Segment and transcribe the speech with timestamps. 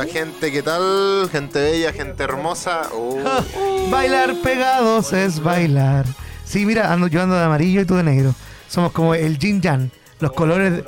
[0.00, 1.28] Hola gente, ¿qué tal?
[1.32, 2.82] Gente bella, gente hermosa.
[2.94, 3.20] Uh,
[3.90, 6.06] Bailar pegados es bailar.
[6.44, 8.32] Sí, mira, ando, yo ando de amarillo y tú de negro.
[8.68, 9.90] Somos como el yin yang.
[10.20, 10.72] Los colores.
[10.72, 10.84] de-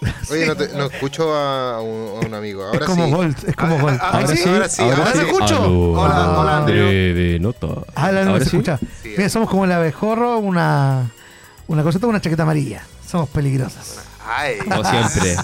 [0.32, 2.64] Oye, no, te- no escucho a un, a un amigo.
[2.64, 3.12] Ahora es como sí.
[3.12, 3.98] Volt, es como Ah, Volt.
[4.02, 5.18] ah, Ahora sí, sí, ahora sí, ahora ahora sí.
[5.18, 5.56] escucho.
[5.62, 6.86] Aló, Hola, hola, Andrew.
[6.88, 7.68] De, de nota.
[7.94, 8.56] Ah, la no ¿Ahora se sí?
[8.56, 8.80] escucha.
[9.00, 9.14] Sí.
[9.16, 11.08] Mira, somos como el abejorro, una,
[11.68, 12.82] una cosita, una chaqueta amarilla.
[13.06, 14.06] Somos peligrosas.
[14.32, 14.58] Ay.
[14.58, 15.36] Como siempre.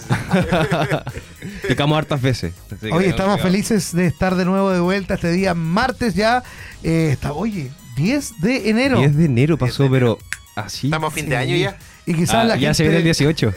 [1.68, 2.52] Picamos hartas veces.
[2.80, 6.42] Tengamos estamos felices de estar de nuevo de vuelta este día martes ya.
[6.82, 8.98] Eh, está, oye, 10 de enero.
[8.98, 10.18] 10 de enero pasó, pero
[10.54, 10.86] así.
[10.88, 11.30] Estamos a fin Sí.
[11.30, 11.76] de año ya.
[12.08, 12.98] Y quizás Ah, la ya se gente.
[12.98, 13.52] viene el 18.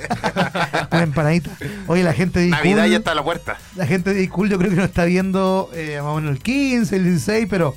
[0.91, 1.51] Una empanadita.
[1.85, 3.57] Oye, la gente de Navidad Icul- ya está a la puerta.
[3.75, 6.41] La gente de Icul yo creo que nos está viendo eh, más o menos el
[6.41, 7.75] 15, el 16, pero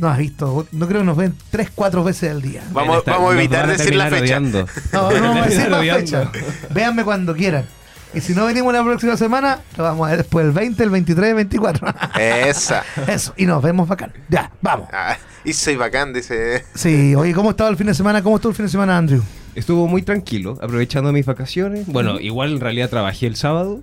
[0.00, 0.66] no has visto.
[0.72, 2.62] No creo que nos ven 3, 4 veces al día.
[2.72, 4.22] Vamos, Está- vamos a evitar decir la fecha.
[4.22, 4.66] odiando.
[4.92, 6.30] No, no vamos a decir la fecha.
[6.70, 7.64] Véanme cuando quieran.
[8.12, 10.90] Y si no venimos la próxima semana, lo vamos a ver después el 20, el
[10.90, 11.94] 23, el 24.
[12.18, 12.82] Esa.
[13.06, 14.12] Eso, y nos vemos bacán.
[14.28, 14.88] Ya, vamos.
[14.92, 16.64] Ah, y soy bacán, dice.
[16.74, 18.20] Sí, oye, ¿cómo estaba el fin de semana?
[18.20, 19.22] ¿Cómo estuvo el fin de semana, Andrew?
[19.54, 21.86] Estuvo muy tranquilo, aprovechando mis vacaciones.
[21.86, 23.80] Bueno, igual en realidad trabajé el sábado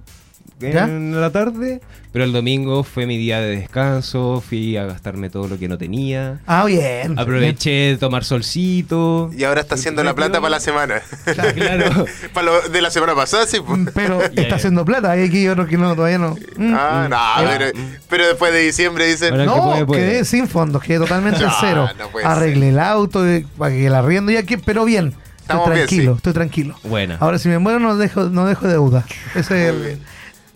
[0.60, 0.86] ¿Ya?
[0.86, 1.82] en la tarde,
[2.12, 5.78] pero el domingo fue mi día de descanso, fui a gastarme todo lo que no
[5.78, 6.40] tenía.
[6.48, 7.18] Ah, bien.
[7.20, 9.30] Aproveché de tomar solcito.
[9.38, 11.02] Y ahora está haciendo la plata para la semana.
[11.26, 12.06] Claro.
[12.34, 13.58] para lo de la semana pasada, sí.
[13.60, 13.78] pues.
[13.78, 13.92] Bien.
[13.94, 15.12] Pero está haciendo plata.
[15.12, 16.36] Hay aquí otro que no, todavía no.
[16.58, 16.74] Mm.
[16.76, 17.72] Ah, no, Ah, pero,
[18.10, 19.34] pero después de diciembre dicen.
[19.34, 20.02] Ahora- el que No, puede, puede.
[20.02, 21.90] quedé sin fondos, quedé totalmente en No, cero.
[21.98, 25.08] no Arreglé el auto, eh, para que la arriendo ya que, pero bien.
[25.08, 26.18] Estoy Estamos bien, tranquilo, sí.
[26.18, 26.76] estoy tranquilo.
[26.84, 27.18] Buena.
[27.20, 29.06] Ahora si me muero no dejo, no dejo deuda.
[29.34, 30.00] Esa es, el-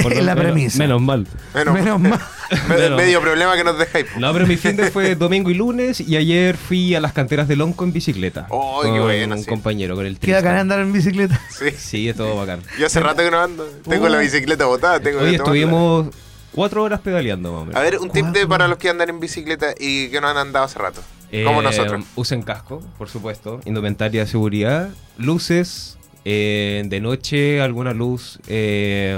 [0.11, 0.77] es la menos- premisa.
[0.79, 1.27] Menos mal.
[1.53, 2.19] Bueno, Menos mal.
[2.69, 2.97] me- menos.
[2.97, 4.05] medio problema que nos dejáis.
[4.17, 7.47] No, pero mi fin de fue domingo y lunes y ayer fui a las canteras
[7.47, 8.47] de Lonco en bicicleta.
[8.49, 9.49] Oh, qué con bueno, un sí.
[9.49, 10.43] compañero, con el Queda Tristan.
[10.43, 11.39] ganar andar en bicicleta.
[11.49, 11.71] Sí.
[11.77, 12.61] Sí, es todo bacán.
[12.79, 13.65] Yo hace rato que no ando.
[13.87, 14.09] Tengo Uh.
[14.09, 14.99] la bicicleta botada.
[14.99, 16.07] Tengo Hoy estuvimos
[16.51, 17.75] cuatro horas pedaleando, menos.
[17.75, 20.37] A ver, un tip de para los que andan en bicicleta y que no han
[20.37, 21.01] andado hace rato.
[21.45, 22.03] Como Eh, nosotros.
[22.15, 23.61] Usen casco, por supuesto.
[23.63, 24.89] Indumentaria de seguridad.
[25.17, 25.97] Luces.
[26.25, 29.17] eh, de noche, alguna luz eh,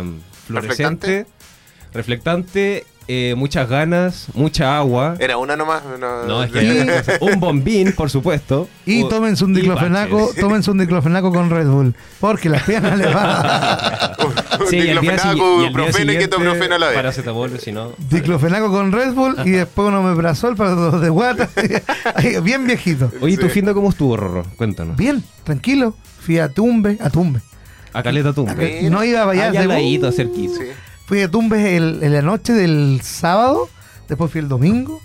[0.61, 1.25] fluorescente.
[1.93, 2.85] Reflectante.
[3.09, 4.27] eh, muchas ganas.
[4.33, 5.15] Mucha agua.
[5.19, 5.83] Era una nomás.
[5.99, 8.69] No, No, es que un bombín, por supuesto.
[8.85, 11.93] Y O- tómense un diclofenaco, tómense un diclofenaco con Red Bull.
[12.21, 13.45] Porque las piernas le van.
[14.61, 16.95] un Sí, diclofenaco, sigui- y ketoprofeno a la vez.
[16.95, 17.91] Paracetamol, si no.
[18.09, 21.49] Diclofenaco con Red Bull y después un omeprazol para los de guata.
[22.41, 23.11] Bien viejito.
[23.21, 23.53] Oye, ¿tu Sí.
[23.53, 24.45] fin de cómo estuvo, Rorro?
[24.55, 24.95] Cuéntanos.
[24.95, 25.93] Bien, tranquilo.
[26.21, 27.41] Fui a Tumbe, a Tumbe.
[27.93, 28.55] A Caleta Tumbe.
[28.81, 28.89] Mira.
[28.89, 29.49] No iba para allá.
[29.49, 30.55] Allá al ladito, cerquita.
[30.55, 30.63] Sí.
[31.05, 33.69] Fui a Tumbes el- en la noche del sábado,
[34.07, 35.01] después fui el domingo.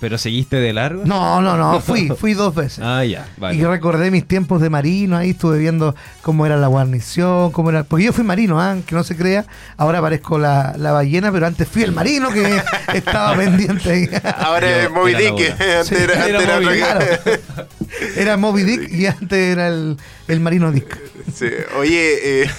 [0.00, 1.02] ¿Pero seguiste de largo?
[1.04, 2.80] No, no, no, fui, fui dos veces.
[2.82, 3.68] Ah, ya, Y vale.
[3.68, 7.84] recordé mis tiempos de marino, ahí estuve viendo cómo era la guarnición, cómo era...
[7.84, 8.76] Porque yo fui marino, ¿ah?
[8.86, 9.44] que no se crea,
[9.76, 12.62] ahora parezco la, la ballena, pero antes fui el marino que
[12.94, 14.08] estaba pendiente ahí.
[14.38, 15.32] Ahora es Moby Dick.
[15.32, 15.80] bola.
[15.80, 19.96] Antes era, era antes era Moby Dick, que- Era Moby Dick y antes era el,
[20.28, 20.98] el marino Dick.
[21.34, 21.46] Sí,
[21.78, 22.50] Oye, eh,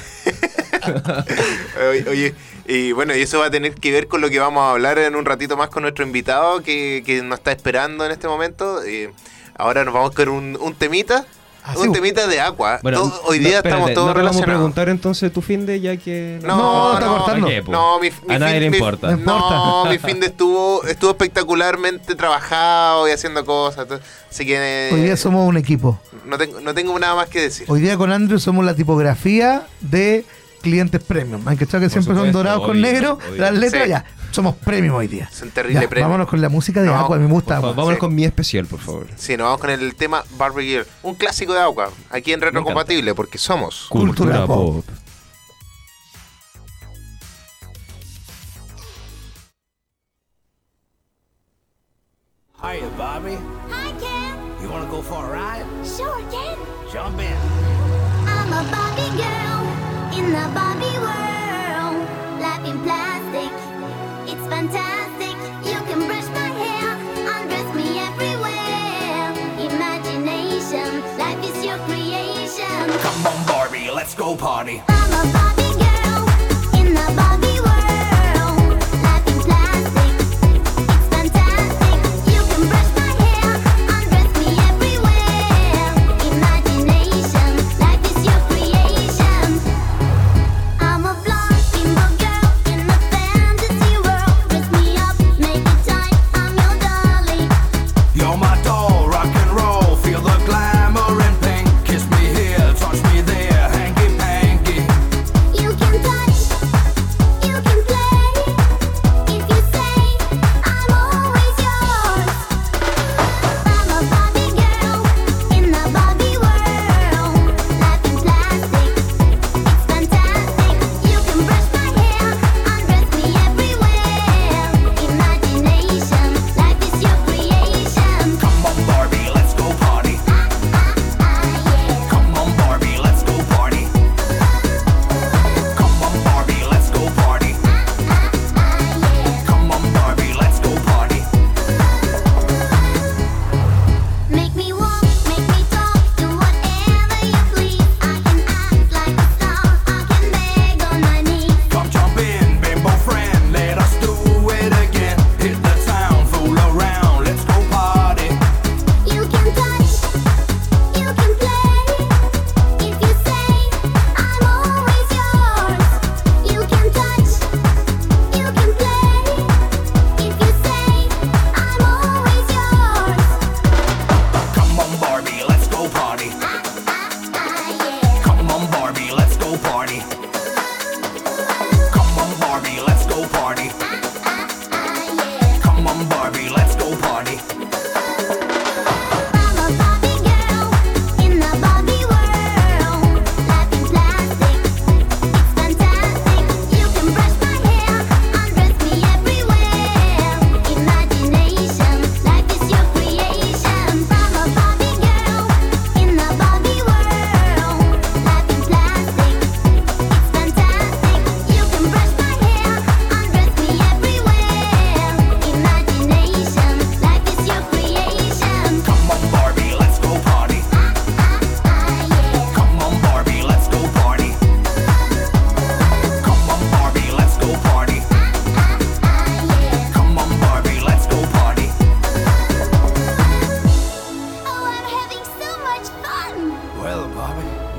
[1.90, 2.35] oye, oye,
[2.68, 4.98] y bueno, y eso va a tener que ver con lo que vamos a hablar
[5.00, 8.84] en un ratito más con nuestro invitado que, que nos está esperando en este momento.
[8.84, 9.12] Eh,
[9.56, 11.26] ahora nos vamos con un, un temita,
[11.64, 11.92] Ah, un sí.
[11.92, 12.80] temita de agua.
[12.82, 14.58] Bueno, Todo- hoy no, día espérate, estamos todos ¿no te vamos a relacionados.
[14.60, 16.40] preguntar entonces tu fin de ya que...
[16.42, 17.48] No, está cortando.
[17.70, 19.08] No, mi, mi a nadie fin- le mi- importa.
[19.12, 19.56] No importa.
[19.56, 23.88] No, mi fin de estuvo, estuvo espectacularmente trabajado y haciendo cosas.
[23.88, 26.00] to- Así que eh, Hoy día somos un equipo.
[26.26, 27.66] no, tengo, no tengo nada más que decir.
[27.70, 30.26] Hoy día con Andrew somos la tipografía de
[30.62, 31.42] clientes premium.
[31.48, 33.42] Aunque que siempre son dorados con negro, obvio.
[33.42, 33.90] las letras Sí.
[33.90, 34.06] ya.
[34.32, 35.30] Somos premium hoy día.
[35.32, 36.10] Son terrible Ya, premium.
[36.10, 37.56] vámonos con la música de No, agua, me Por gusta.
[37.60, 38.00] favor, vámonos Sí.
[38.00, 39.08] con mi especial, por favor.
[39.18, 40.86] Sí, nos vamos con el tema Barbie Girl.
[41.04, 41.90] Un clásico de agua.
[42.10, 42.74] Aquí en Retro encanta.
[42.74, 43.88] Compatible, porque somos.
[43.90, 44.86] Cultura pop.
[52.64, 53.38] Hiya, Bobby.
[60.22, 61.97] In the Barbie world.
[62.40, 63.53] Life in plastic,
[64.32, 65.35] it's fantastic.
[65.70, 66.90] You can brush my hair,
[67.35, 69.26] undress me everywhere.
[69.70, 72.84] Imagination, life is your creation.
[73.06, 74.82] Come on, Barbie, let's go party.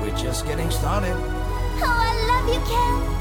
[0.01, 1.15] We're just getting started.
[1.15, 3.13] Oh, I love you, Ken.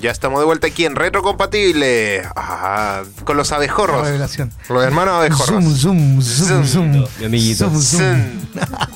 [0.00, 2.22] Ya estamos de vuelta aquí en Retrocompatible.
[2.36, 4.06] Ah, con los abejorros.
[4.06, 4.52] Revelación.
[4.68, 5.64] Los hermanos abejorros.
[5.64, 6.92] Zoom, zoom, zoom, zoom.
[6.92, 7.06] zoom.
[7.18, 7.68] Mi amiguito.
[7.70, 8.46] Zoom, zoom.
[8.52, 8.95] zoom.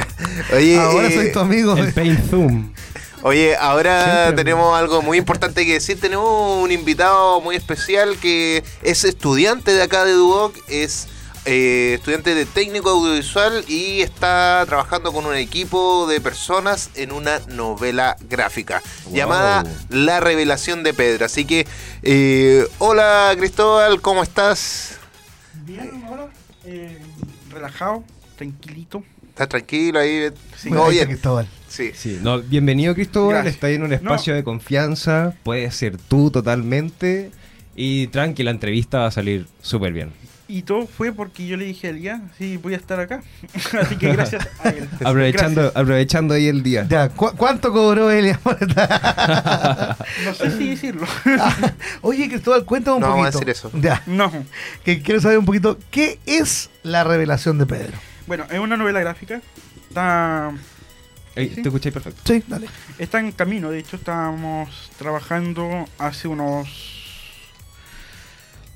[0.54, 1.76] Oye, Ahora eh, soy tu amigo.
[1.76, 2.72] El Paint Zoom.
[3.24, 4.44] Oye, ahora Siempre.
[4.44, 6.00] tenemos algo muy importante que decir.
[6.00, 11.06] Tenemos un invitado muy especial que es estudiante de acá de Duoc, es
[11.44, 17.38] eh, estudiante de técnico audiovisual y está trabajando con un equipo de personas en una
[17.48, 19.14] novela gráfica Wow.
[19.14, 21.24] llamada La Revelación de Pedro.
[21.26, 21.66] Así que,
[22.02, 24.96] eh, hola Cristóbal, ¿cómo estás?
[25.64, 26.26] Bien, ahora,
[26.64, 26.98] eh,
[27.52, 28.02] relajado,
[28.36, 29.04] tranquilito.
[29.42, 30.28] ¿Estás tranquilo ahí?
[30.56, 30.68] Sí.
[30.68, 31.06] Muy Todo bien.
[31.08, 31.48] Cristóbal.
[31.66, 31.90] Sí.
[31.94, 33.54] Sí, no, bienvenido Cristóbal, Gracias.
[33.54, 37.30] está en un espacio de confianza, puedes ser tú totalmente
[37.74, 40.12] y tranqui, la entrevista va a salir súper bien.
[40.46, 43.22] Y todo fue porque yo le dije a Elías, sí, voy a estar acá.
[43.80, 44.86] Así que gracias a él.
[45.04, 45.82] Aprovechando, Gracias.
[45.82, 46.86] aprovechando ahí el día.
[46.88, 51.06] Ya, ¿cu- ¿cuánto cobró esta- No sé si decirlo.
[52.02, 53.46] Oye, Cristóbal, cuéntame un No vamos a poquito.
[53.46, 53.72] decir eso.
[53.80, 54.30] Ya, no.
[54.84, 57.96] que quiero saber un poquito qué es la revelación de Pedro.
[58.32, 59.42] Bueno, es una novela gráfica.
[59.90, 60.52] Está,
[61.34, 61.56] Ey, Sí.
[61.60, 62.22] Te escucháis perfecto.
[62.24, 62.66] Sí, dale.
[62.98, 63.70] está en camino.
[63.70, 66.66] De hecho, estábamos trabajando hace unos.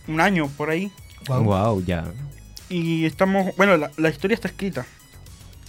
[0.08, 0.92] un año por ahí.
[1.26, 1.44] Guau.
[1.44, 2.04] Wow, ya.
[2.68, 3.56] Y estamos.
[3.56, 4.84] Bueno, la, la historia está escrita.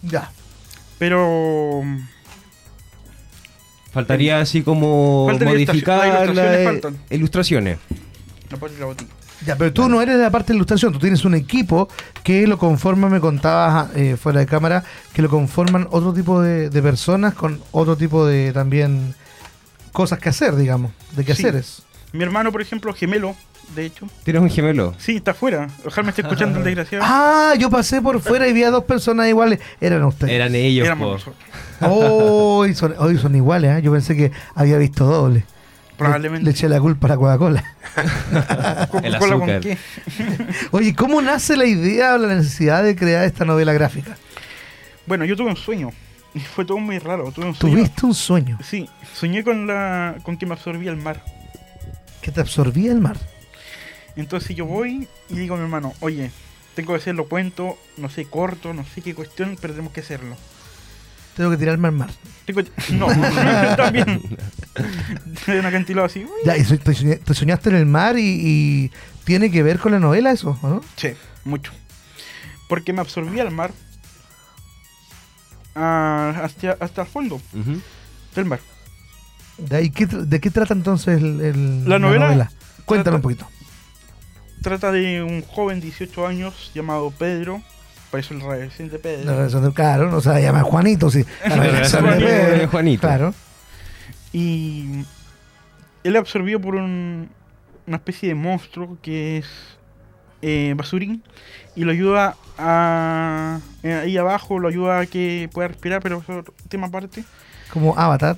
[0.02, 0.32] Ya.
[1.00, 1.82] Pero.
[3.94, 6.98] Faltaría así como Falta la modificar ilustración, las ilustraciones faltan.
[7.10, 7.78] ilustraciones.
[8.52, 9.12] No puedo decir la botella.
[9.46, 11.88] Ya, pero tú no eres de la parte de ilustración, tú tienes un equipo
[12.24, 16.70] que lo conforma, me contabas eh, fuera de cámara, que lo conforman otro tipo de,
[16.70, 19.14] de personas con otro tipo de también
[19.92, 21.44] cosas que hacer, digamos, de qué Sí.
[21.44, 21.84] haceres.
[22.14, 23.36] Mi hermano, por ejemplo, gemelo,
[23.76, 24.08] de hecho.
[24.24, 24.96] ¿Tienes un gemelo?
[24.98, 25.68] Sí, está afuera.
[25.86, 27.04] Ojalá me esté escuchando el desgraciado.
[27.06, 30.34] Ah, yo pasé por fuera y vi a dos personas iguales, eran ustedes.
[30.34, 31.36] Eran ellos, Éramos nosotros.
[31.82, 33.82] Hoy son, hoy son iguales, ¿eh?
[33.84, 35.46] yo pensé que había visto doble.
[35.98, 36.44] Probablemente.
[36.44, 37.64] Le, le eché la culpa a la Coca-Cola.
[38.92, 39.62] ¿Con El Coca-Cola con azúcar.
[39.62, 39.78] qué?
[40.72, 44.18] Oye, ¿cómo nace la idea o la necesidad de crear esta novela gráfica?
[45.06, 45.92] Bueno, yo tuve un sueño.
[46.34, 47.32] Y fue todo muy raro.
[47.32, 47.76] Tuve un sueño.
[47.78, 51.24] Tuviste un sueño Sí, soñé con la con que me absorbía el mar.
[52.22, 53.18] que te absorbía el mar.
[54.16, 56.32] Entonces yo voy y digo a mi hermano, oye,
[56.76, 60.36] tengo que hacerlo cuento, no sé, corto, no sé qué cuestión, pero tenemos que hacerlo.
[61.38, 62.10] Tengo que tirarme al mar.
[62.92, 63.08] No,
[63.78, 64.22] también.
[65.46, 66.24] De un acantilado así.
[66.24, 66.30] uy.
[66.46, 68.92] Ya, y so- te, soñaste en el mar y, y
[69.24, 70.82] tiene que ver con la novela eso, ¿o no?
[70.96, 71.10] Sí,
[71.46, 71.72] mucho.
[72.70, 73.72] Porque me absorbía el mar
[75.76, 77.82] ah, hasta, hasta el fondo Ujú.
[78.36, 78.60] del mar.
[79.58, 82.52] ¿De, ahí qué tr- ¿De qué trata entonces el- el- La novela
[82.86, 83.48] Cuéntanos un trata- poquito.
[84.62, 87.62] Trata de un joven de 18 años llamado Pedro,
[88.12, 89.36] por eso el reciente La Pedro.
[89.38, 91.26] relación de, claro, no se llama Juanito, sí.
[91.48, 93.02] La La relación de de Pedro, Juanito.
[93.02, 93.34] Claro.
[94.34, 95.04] Y
[96.04, 97.30] él es absorbido por un-
[97.86, 99.48] una especie de monstruo que es
[100.42, 101.24] eh, basurín
[101.76, 103.60] y lo ayuda a.
[103.84, 107.24] eh, ahí abajo lo ayuda a que pueda respirar, pero eso es tema aparte.
[107.74, 108.36] Como Avatar.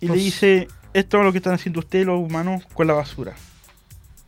[0.00, 3.32] Y le dice: Esto es lo que están haciendo ustedes, los humanos, con la basura.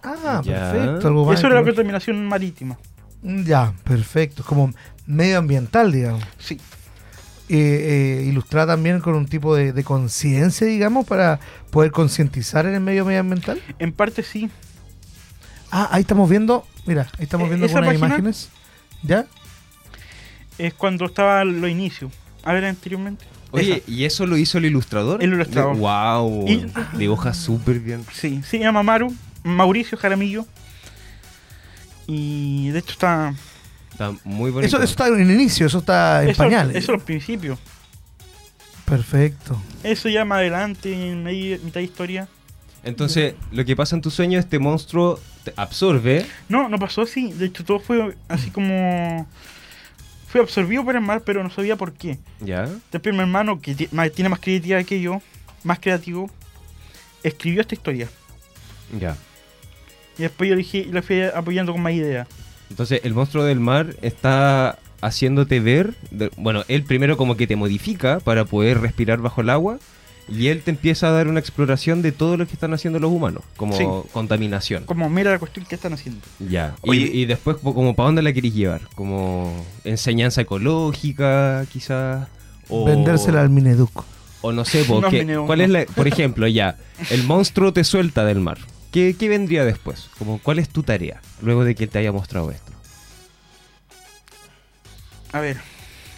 [0.03, 0.73] Ah, Ya.
[0.73, 1.09] perfecto.
[1.09, 2.79] Algo eso era la que- contaminación marítima.
[3.23, 4.45] Ya, perfecto.
[4.45, 4.73] Como
[5.07, 6.23] medioambiental, digamos.
[6.39, 6.59] Sí.
[7.51, 12.75] Eh, eh, ilustrada también con un tipo de, de conciencia, digamos, para poder concientizar en
[12.75, 13.61] el medio medioambiental.
[13.79, 14.51] En parte sí.
[15.71, 18.49] Ah, ahí estamos viendo, mira, ahí estamos Eh, viendo algunas imágenes.
[19.03, 19.25] ¿Ya?
[20.59, 22.13] Es cuando estaba los inicios.
[22.45, 23.25] A ver, anteriormente.
[23.51, 23.91] Oye, Esa.
[23.91, 25.23] ¿y eso lo hizo el ilustrador?
[25.23, 25.77] El ilustrador.
[25.77, 26.47] wow.
[26.47, 26.67] Y-
[26.99, 28.05] Dibuja súper bien.
[28.13, 30.47] Sí, se llama Maru, Mauricio Jaramillo.
[32.09, 33.35] Y de hecho está.
[33.93, 34.67] Está muy bonito.
[34.67, 36.75] Eso, eso está en el inicio, eso está en eso, pañales.
[36.75, 37.59] eso los principios.
[38.87, 39.61] Perfecto.
[39.83, 42.29] Eso ya más adelante, en medio, mitad de historia.
[42.83, 46.25] Entonces, lo que pasa en tu sueño, este monstruo te absorbe.
[46.49, 47.31] No, no pasó así.
[47.33, 49.27] De hecho, todo fue así como.
[50.29, 52.19] Fue absorbido por el mar, pero no sabía por qué.
[52.41, 52.69] ¿Ya?
[52.91, 55.21] Después mi hermano, que tiene más creatividad que yo,
[55.65, 56.31] más creativo,
[57.23, 58.09] escribió esta historia.
[58.99, 59.17] Ya.
[60.19, 62.27] Y después yo dije, le fui apoyando con más ideas.
[62.71, 65.95] Entonces, el monstruo del mar está haciéndote ver.
[66.11, 69.79] de- bueno, él primero como que te modifica para poder respirar bajo el agua.
[70.31, 73.11] Y él te empieza a dar una exploración de todo lo que están haciendo los
[73.11, 73.87] humanos, como Sí.
[74.13, 74.85] contaminación.
[74.85, 76.21] Como mira la cuestión que están haciendo.
[76.39, 76.75] Ya.
[76.85, 78.83] Y- Oye- y, después, po- como para dónde la querés llevar?
[78.95, 79.51] Como
[79.85, 82.29] enseñanza ecológica, quizás.
[82.69, 84.05] O, Vendérsela al Mineduc.
[84.43, 86.77] O no sé, po, No, ¿cuál es la, por ejemplo, ya,
[87.11, 88.59] el monstruo te suelta del mar.
[88.93, 90.09] ¿Qué, qué vendría después?
[90.19, 92.73] Como, ¿Cuál es tu tarea luego de que él te haya mostrado esto?
[95.33, 95.59] A ver,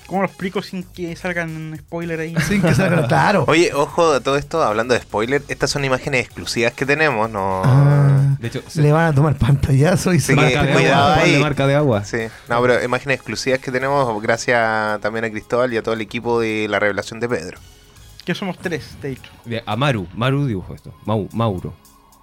[0.06, 2.34] ¿Cómo lo explico sin que salgan spoiler ahí?
[2.48, 3.44] Sin que salga claro.
[3.46, 7.62] Oye, ojo a todo esto, hablando de spoiler, estas son imágenes exclusivas que tenemos, no...
[7.64, 11.22] Ah, De hecho, le van a tomar pantallazo y Sí, se marca de cuidado agua,
[11.22, 11.32] ahí.
[11.34, 12.04] de marca de agua.
[12.04, 16.00] Sí, no, pero imágenes exclusivas que tenemos gracias también a Cristóbal y a todo el
[16.00, 17.58] equipo de la revelación de Pedro.
[18.24, 19.30] Que somos tres, de hecho.
[19.64, 20.92] A Maru, Maru dibujó esto.
[21.06, 21.72] Mau- Mauro.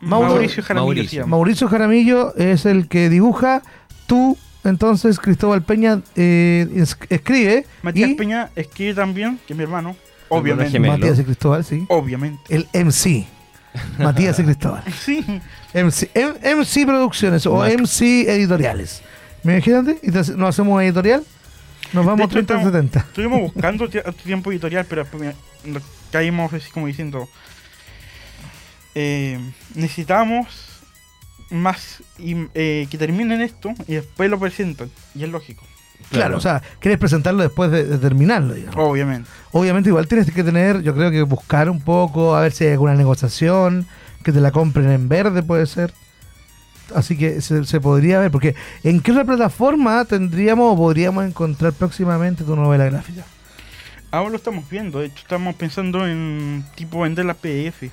[0.02, 1.28] Mauro- Mauricio Jaramillo Mauricio.
[1.28, 3.62] Mauricio Jaramillo es el que dibuja.
[4.06, 7.66] Tú, entonces, Cristóbal Peña, eh, es- escribe.
[7.82, 9.96] Matías y Peña escribe también, que es mi hermano.
[10.30, 10.80] Obviamente.
[10.80, 11.86] Matías y Cristóbal, sí.
[11.90, 12.40] Obviamente.
[12.50, 13.26] El MC.
[14.00, 14.84] Matías y Cristóbal.
[15.04, 15.24] Sí.
[15.74, 17.72] MC, M- MC Producciones o Mac.
[17.74, 19.02] MC Editoriales.
[19.44, 20.00] ¿Me imagínate?
[20.04, 21.24] Y entonces nos hacemos editorial.
[21.94, 23.00] Nos vamos hecho, 30 estamos- 70.
[23.00, 25.34] Estuvimos buscando ti- tiempo editorial, pero después
[26.12, 27.28] caímos así como diciendo.
[29.00, 29.40] Eh,
[29.76, 30.48] necesitamos
[31.52, 34.90] más y, eh, que terminen esto y después lo presentan.
[35.14, 35.64] Y es lógico,
[36.10, 38.76] Claro, o sea, quieres presentarlo después de, de terminarlo, digamos.
[38.80, 39.30] obviamente.
[39.52, 42.72] Obviamente igual tienes que tener, yo creo que buscar un poco, a ver si hay
[42.72, 43.86] alguna negociación,
[44.24, 45.94] que te la compren en verde puede ser.
[46.96, 51.74] Así que se, se podría ver, porque ¿en qué otra plataforma tendríamos o podríamos encontrar
[51.74, 53.26] próximamente tu novela gráfica?
[54.10, 57.92] Ahora lo estamos viendo, de hecho estamos pensando en tipo vender la PDF.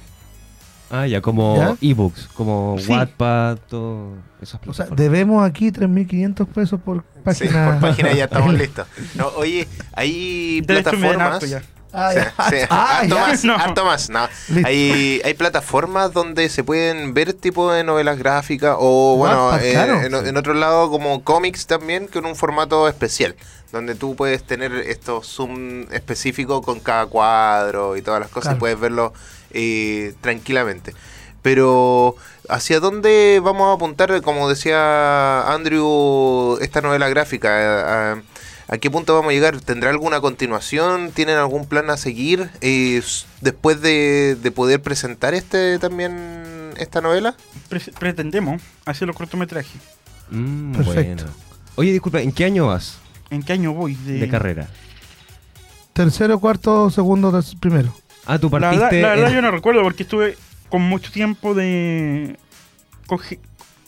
[0.96, 2.90] Ah, ya, como ebooks, como Sí.
[2.92, 4.10] Wattpad, todo
[4.40, 7.70] esas O sea, debemos aquí 3.500 pesos por Sí, página.
[7.72, 8.86] por página ya estamos listos.
[9.16, 11.42] No, oye, hay De plataformas...
[11.96, 12.18] Ah, Sí,
[12.50, 13.54] sí, Ah, harto más, No.
[13.54, 14.26] harto más, no.
[14.64, 19.72] Hay, hay plataformas donde se pueden ver tipo de novelas gráficas o bueno, Wattpad, eh,
[19.72, 20.00] claro.
[20.02, 23.36] en, en otro lado como cómics también con un formato especial,
[23.70, 28.56] donde tú puedes tener estos zoom específicos con cada cuadro y todas las cosas Claro.
[28.56, 29.12] y puedes verlo
[29.54, 30.92] eh, tranquilamente.
[31.42, 32.16] Pero
[32.48, 38.12] ¿hacia dónde vamos a apuntar, como decía Andrew, esta novela gráfica?
[38.12, 38.22] ¿A,
[38.66, 39.60] a qué punto vamos a llegar?
[39.60, 41.12] ¿Tendrá alguna continuación?
[41.12, 43.02] ¿Tienen algún plan a seguir eh,
[43.42, 47.36] después de, de poder presentar este también esta novela?
[47.68, 49.80] Pre- pretendemos hacer los cortometrajes.
[50.30, 51.24] Mm, Perfecto.
[51.24, 51.38] bueno.
[51.76, 52.98] Oye, disculpa, ¿en qué año vas
[53.30, 53.96] ¿En qué año voy?
[53.96, 54.68] De, de carrera?
[55.92, 57.94] Tercero, cuarto, segundo, primero.
[58.26, 59.02] Ah, tú La verdad, partiste...
[59.02, 60.36] la verdad en- yo no recuerdo porque estuve
[60.68, 62.36] con mucho tiempo de...
[63.06, 63.38] Conge-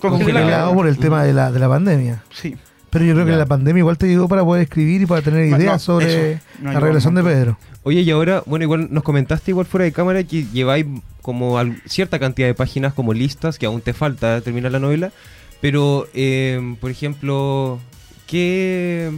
[0.01, 0.75] congelado.
[0.75, 2.23] Por el tema de la, de la pandemia.
[2.31, 2.57] Sí.
[2.91, 3.33] Pero yo creo Ya.
[3.33, 6.35] que la pandemia igual te llegó para poder escribir y para tener ideas no, sobre.
[6.59, 7.23] No, la igual revelación de.
[7.23, 7.59] Pedro.
[7.83, 10.87] Oye, y ahora, bueno, igual nos comentaste igual fuera de cámara que lleváis
[11.23, 15.13] como al- cierta cantidad de páginas como listas, que aún te falta terminar la novela,
[15.61, 17.79] pero, eh, por ejemplo,
[18.27, 19.11] ¿qué,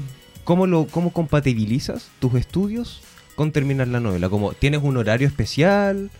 [0.44, 3.00] cómo, lo, ¿cómo compatibilizas tus estudios
[3.38, 4.28] con terminar la novela?
[4.28, 6.10] Como, ¿Tienes un horario especial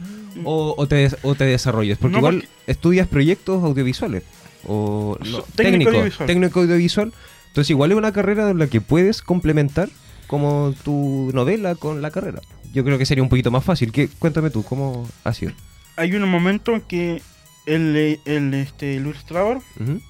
[0.44, 1.98] o, o te, o te desarrollas?
[1.98, 4.22] Porque No, igual porque- estudias proyectos audiovisuales
[4.66, 6.26] o no, técnico técnico, audiovisual.
[6.26, 7.12] técnico audiovisual.
[7.48, 9.88] Entonces igual es una carrera en la que puedes complementar
[10.28, 12.40] como tu novela con la carrera.
[12.72, 13.90] Yo creo que sería un poquito más fácil.
[13.92, 15.52] ¿Qué, cuéntame tú, ¿cómo ha sido?
[15.96, 17.20] Hay un momento en que
[17.66, 20.00] el, eh, el, este, ilustrador Ujú.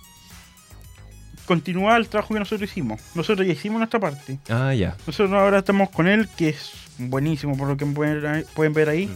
[1.46, 3.00] continúa el trabajo que nosotros hicimos.
[3.14, 4.38] Nosotros ya hicimos nuestra parte.
[4.50, 4.96] Ah, ya.
[5.06, 8.72] Nosotros ahora estamos con él, que es buenísimo por lo que pueden, ver ahí- pueden
[8.72, 9.10] ver ahí.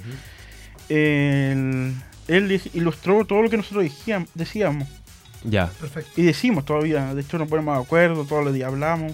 [0.89, 1.95] El-
[2.29, 4.89] él ilustró todo lo que nosotros decíam- decíamos.
[5.45, 5.67] Ya.
[5.81, 6.21] Perfecto.
[6.21, 7.15] Y decimos todavía.
[7.15, 9.12] De hecho, nos ponemos de acuerdo, todos los días hablamos.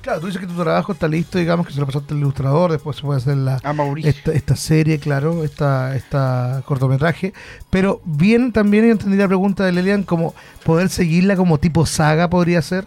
[0.00, 2.72] Claro, tú dices que tu trabajo está listo, digamos que se lo pasaste al ilustrador,
[2.72, 3.60] después se puede hacer la,
[4.08, 7.32] esta, esta serie, claro, esta, esta cortometraje.
[7.70, 12.60] Pero bien también entendí la pregunta de Lelian, como poder seguirla como tipo saga podría
[12.62, 12.84] ser.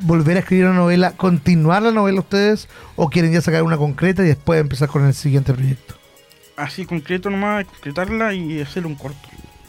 [0.00, 4.22] Volver a escribir una novela, continuar la novela ustedes, o quieren ya sacar una concreta
[4.24, 5.94] y después empezar con el siguiente proyecto.
[6.56, 9.28] Así concreto nomás, concretarla y hacerle un corto.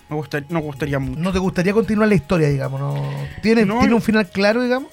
[0.09, 1.19] Me gustaría, nos gustaría mucho.
[1.19, 2.79] ¿No te gustaría continuar la historia, digamos?
[2.79, 2.95] ¿no?
[3.41, 4.89] ¿Tiene, No, ¿tiene un final claro, digamos?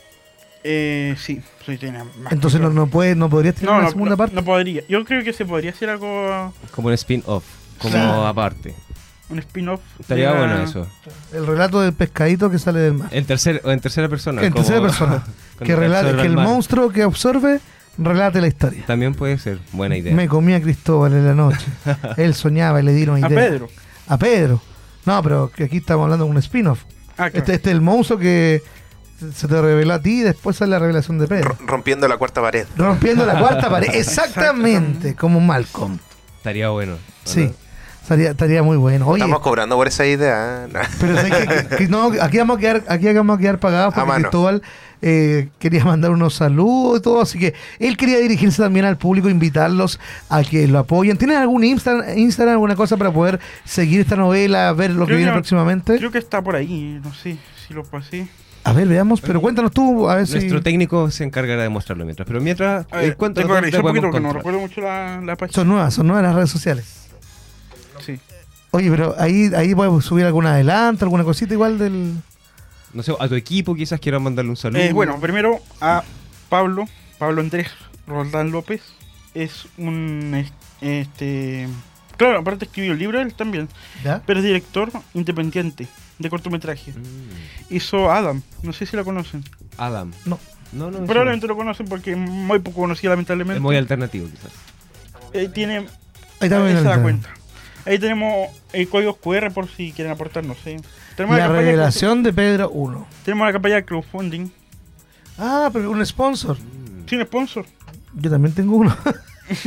[0.65, 3.91] Eh, sí, sí, tiene más Entonces no, no, puede, no podrías tener no, una no,
[3.91, 4.35] segunda no- parte.
[4.35, 4.83] no podría.
[4.89, 7.45] Yo creo que se podría hacer algo, Como un spin-off.
[7.79, 8.75] Como aparte.
[9.33, 9.81] Un spin-off.
[9.99, 10.87] Estaría bueno eso.
[11.33, 13.09] El relato del pescadito que sale del mar.
[13.11, 14.43] En, tercer, o en tercera persona.
[14.43, 15.25] En como- tercera persona.
[15.59, 16.47] con que, el relate, absorbe que al el mar.
[16.47, 17.61] monstruo que absorbe
[17.99, 18.85] relate la historia.
[18.87, 19.59] También puede ser.
[19.73, 20.15] Buena idea.
[20.15, 21.67] Me comí a Cristóbal en la noche.
[22.17, 23.29] Él soñaba y le dieron A idea.
[23.51, 23.69] Pedro.
[24.09, 24.61] A Pedro.
[25.05, 26.85] No, pero que aquí estamos hablando de un spin-off.
[27.13, 27.39] Ah, claro.
[27.39, 28.63] Este, este es el monstruo que
[29.35, 31.51] se te reveló a ti y después sale la revelación de Pedro.
[31.59, 32.67] R- rompiendo la cuarta pared.
[32.77, 33.89] Rompiendo la cuarta pared.
[33.95, 35.99] Exactamente, como Malcolm.
[36.39, 36.95] Estaría bueno.
[36.95, 37.45] ¿o Sí.
[37.47, 37.62] no?
[38.03, 39.07] Estaría, estaría muy bueno.
[39.07, 40.65] Oye, Estamos cobrando por esa idea.
[40.67, 40.69] ¿eh?
[40.73, 40.81] No.
[41.01, 41.47] pero ¿sabes qué?
[41.69, 44.23] Que- que no, aquí vamos a quedar, aquí vamos a quedar pagados porque mano.
[44.23, 44.63] Cristóbal
[45.05, 49.29] eh, quería mandar unos saludos y todo, así que él quería dirigirse también al público,
[49.29, 51.17] invitarlos a que lo apoyen.
[51.17, 55.31] ¿Tienen algún Insta- Instagram, alguna cosa para poder seguir esta novela, ver lo que viene
[55.31, 55.97] que- próximamente?
[55.99, 57.37] Creo que está por ahí, no sé
[57.67, 58.27] si lo pasé.
[58.65, 60.35] A ver, veamos, pero cuéntanos tú, a ver si...
[60.35, 62.27] Nuestro técnico se encargará de mostrarlo mientras.
[62.29, 65.21] Pero mientras, A ver, eh, cuéntanos tengo que un poquito porque no recuerdo mucho la,
[65.21, 65.55] la página.
[65.55, 67.02] Son nuevas, son nuevas las redes sociales.
[68.05, 68.19] Sí.
[68.73, 72.15] Oye, pero ahí, ahí podemos subir algún adelanto, alguna cosita igual del...
[72.95, 74.81] No sé, a tu equipo quizás quieran mandarle un saludo.
[74.81, 76.03] Eh, bueno, primero a
[76.49, 76.87] Pablo,
[77.19, 77.69] Pablo Andrés
[78.07, 78.83] Roldán López.
[79.35, 80.35] Es un.
[80.35, 81.69] es- Este.
[82.19, 83.69] Claro, aparte escribió el libro él también.
[84.05, 84.21] ¿Ya?
[84.27, 85.87] Pero es director independiente
[86.19, 86.93] de cortometraje.
[86.93, 89.43] Mm, Hizo Adam, no sé si lo conocen.
[89.79, 90.13] Adam.
[90.27, 90.39] No.
[90.73, 91.07] No, no.
[91.07, 93.61] Probablemente lo conocen porque muy poco conocía, Es lamentablemente.
[93.61, 94.53] muy alternativo quizás.
[95.33, 95.79] Eh, tiene.
[95.79, 95.87] Ahí
[96.41, 97.31] está ahí bien se da cuenta.
[97.85, 100.77] Ahí tenemos el códigos QR por si quieren aportar, no sé.
[101.17, 102.99] Tenemos La de revelación de Pedro 1.
[102.99, 104.51] crowd- Tenemos la campaña de crowdfunding.
[105.39, 106.57] Ah, pero un sponsor.
[107.09, 107.67] Sin sponsor.
[108.15, 108.97] Yo también tengo uno.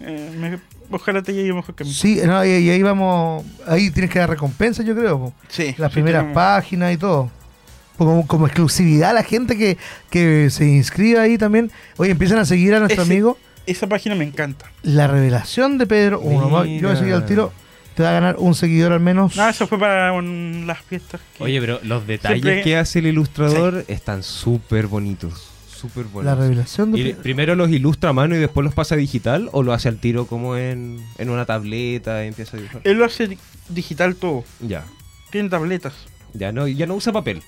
[0.00, 0.60] Eh, me-
[0.96, 1.92] ojalá te llegue mejor que mí.
[1.92, 3.44] sí, no, y, y ahí vamos...
[3.66, 5.18] Ahí tienes que dar recompensa, yo creo.
[5.18, 5.32] po.
[5.48, 5.74] Sí.
[5.76, 6.34] Las sí primeras tenemos.
[6.36, 7.30] páginas y todo.
[7.96, 9.76] Como, como exclusividad a la gente que,
[10.08, 11.72] que se inscribe ahí también.
[11.96, 13.38] Oye, empiezan a seguir a nuestro Ese- amigo.
[13.70, 14.70] Esa página me encanta.
[14.82, 16.64] La revelación de Pedro 1.
[16.66, 17.52] Yo voy a seguir al tiro.
[17.94, 19.36] Te va a ganar un seguidor al menos.
[19.36, 21.20] No, eso fue para un- las fiestas.
[21.36, 25.50] que- Oye, pero los detalles Siempre- que hace el ilustrador están súper bonitos.
[25.68, 26.38] Súper la bonitos.
[26.38, 27.22] revelación de Y Pedro.
[27.22, 29.98] primero los ilustra a mano y después los pasa a digital o lo hace al
[29.98, 32.80] tiro como en, en una tableta y empieza a dibujar.
[32.84, 34.44] Él lo hace di- digital todo.
[34.60, 34.84] Ya.
[35.30, 35.92] Tiene tabletas.
[36.34, 37.42] Ya no, ya no usa papel.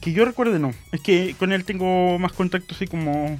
[0.00, 0.72] Que yo recuerde, no.
[0.90, 3.38] Es que con él tengo más contacto así como.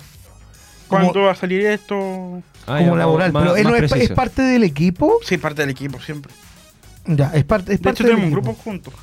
[0.92, 2.42] Como- ¿Cuándo va a salir esto?
[2.66, 3.32] Ah, como ya, laboral.
[3.32, 5.18] más- pero él no es, es parte del equipo.
[5.24, 6.32] Sí, parte del equipo siempre.
[7.06, 8.94] Ya, es parte, es De parte hecho, del tenemos un grupo juntos.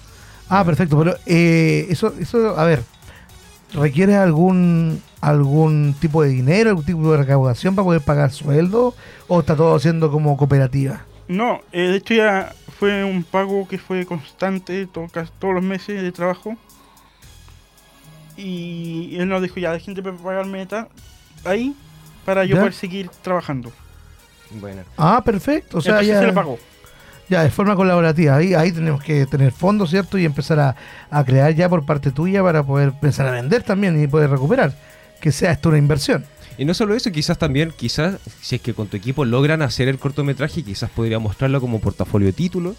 [0.48, 0.98] Ah, perfecto.
[0.98, 2.84] Pero eh, eso, eso, a ver,
[3.74, 8.96] ¿requiere algún algún tipo de dinero, algún tipo de recaudación para poder pagar sueldo?
[9.28, 11.02] ¿O está todo haciendo como cooperativa?
[11.28, 15.64] No, eh, de hecho ya fue un pago que fue constante to- casi todos los
[15.64, 16.56] meses de trabajo.
[18.38, 20.88] Y él nos dijo, ya, dejen de pagarme ta-
[21.46, 21.76] ahí
[22.26, 22.62] para yo ¿Ya?
[22.62, 23.72] poder seguir trabajando.
[24.52, 24.82] Bueno.
[24.98, 25.78] Ah, perfecto.
[25.78, 26.58] O sea, Entonces ya, se le pagó.
[27.30, 28.36] ya de forma colaborativa.
[28.36, 30.18] Ahí, ahí tenemos que tener fondos, ¿cierto?
[30.18, 30.76] Y empezar a,
[31.10, 34.74] a crear ya por parte tuya para poder empezar a vender también y poder recuperar.
[35.22, 36.26] Que sea esto una inversión.
[36.58, 39.88] Y no solo eso, quizás también, quizás, si es que con tu equipo logran hacer
[39.88, 42.76] el cortometraje, quizás podría mostrarlo como portafolio de título,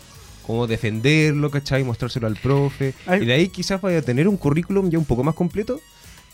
[0.46, 1.82] como defenderlo, ¿cachai?
[1.84, 2.94] Mostrárselo al profe.
[3.06, 3.22] Ay.
[3.22, 5.80] Y de ahí quizás vaya a tener un currículum ya un poco más completo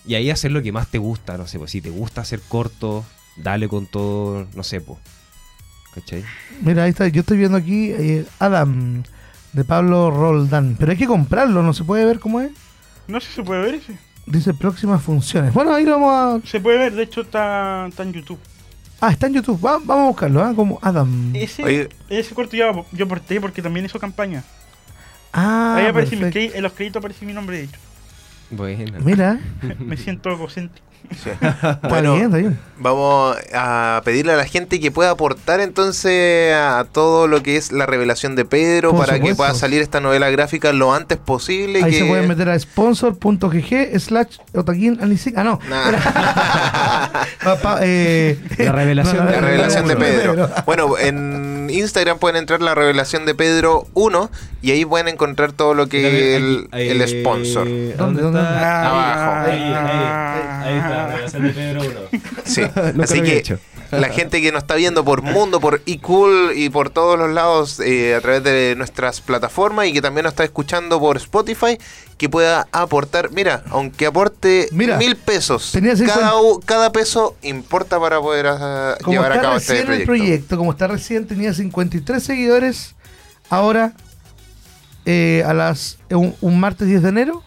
[0.06, 2.40] y ahí hacer lo que más te gusta, no sé, pues si te gusta hacer
[2.48, 3.04] cortos,
[3.36, 4.98] dale con todo, no sé, pues.
[5.94, 6.24] ¿Cachai?
[6.62, 7.08] Mira, ahí está.
[7.08, 9.02] Yo estoy viendo aquí eh, Adam
[9.54, 10.76] de Pablo Roldán.
[10.78, 12.50] Pero hay que comprarlo, ¿no se puede ver cómo es?
[13.08, 13.96] No sé si se puede ver ese.
[14.26, 15.54] Dice próximas funciones.
[15.54, 16.46] Bueno, ahí lo vamos a.
[16.46, 18.38] Se puede ver, de hecho está, está en YouTube.
[19.00, 19.64] Ah, está en YouTube.
[19.64, 20.52] Va- vamos a buscarlo, ¿ah?
[20.54, 21.30] Como Adam.
[21.34, 21.88] Ese, Oye.
[22.10, 24.44] ese corto ya yo aporté porque también hizo campaña.
[25.32, 27.78] Ah, Ahí aparece mi en los créditos aparece mi nombre de hecho.
[28.50, 28.98] Bueno.
[29.00, 29.40] Mira,
[29.78, 30.86] Me siento egocéntrico.
[31.22, 31.30] Sí.
[31.40, 32.58] está Bueno, bien, está bien.
[32.78, 37.70] Vamos a pedirle a la gente que pueda aportar entonces a todo lo que es
[37.70, 41.82] la revelación de Pedro Por para que pueda salir esta novela gráfica lo antes posible.
[41.82, 41.98] Ahí que...
[42.00, 44.98] se pueden meter a sponsor.gg slash otaquín.
[45.36, 45.60] Ah, no.
[45.68, 45.92] Nah.
[47.82, 50.50] Eh, La revelación no, no, La no, revelación de Pedro.
[50.64, 54.30] Bueno, en Instagram pueden entrar la revelación de Pedro 1
[54.62, 57.66] y ahí pueden encontrar todo lo que el, Aquí, el sponsor.
[57.96, 58.40] ¿Dónde, dónde?
[58.40, 58.90] está?
[58.90, 59.50] Abajo.
[59.50, 62.20] Ahí, ahí, ahí, ahí está, revelación de Pedro 1.
[62.44, 62.62] Sí.
[63.02, 63.58] Así que hecho.
[63.90, 67.80] la gente que nos está viendo por Mundo, por eCool y por todos los lados
[67.80, 71.78] eh, a través de nuestras plataformas y que también nos está escuchando por Spotify,
[72.18, 78.00] que pueda aportar, mira, aunque aporte Mira, mil pesos, cada, 50 u- cada peso importa
[78.00, 80.06] para poder ah, Como llevar a cabo recién este el proyecto.
[80.24, 82.94] proyecto, como está recién, tenía 53 seguidores.
[83.50, 83.92] Ahora,
[85.04, 87.42] eh, a las un, un martes 10 de enero,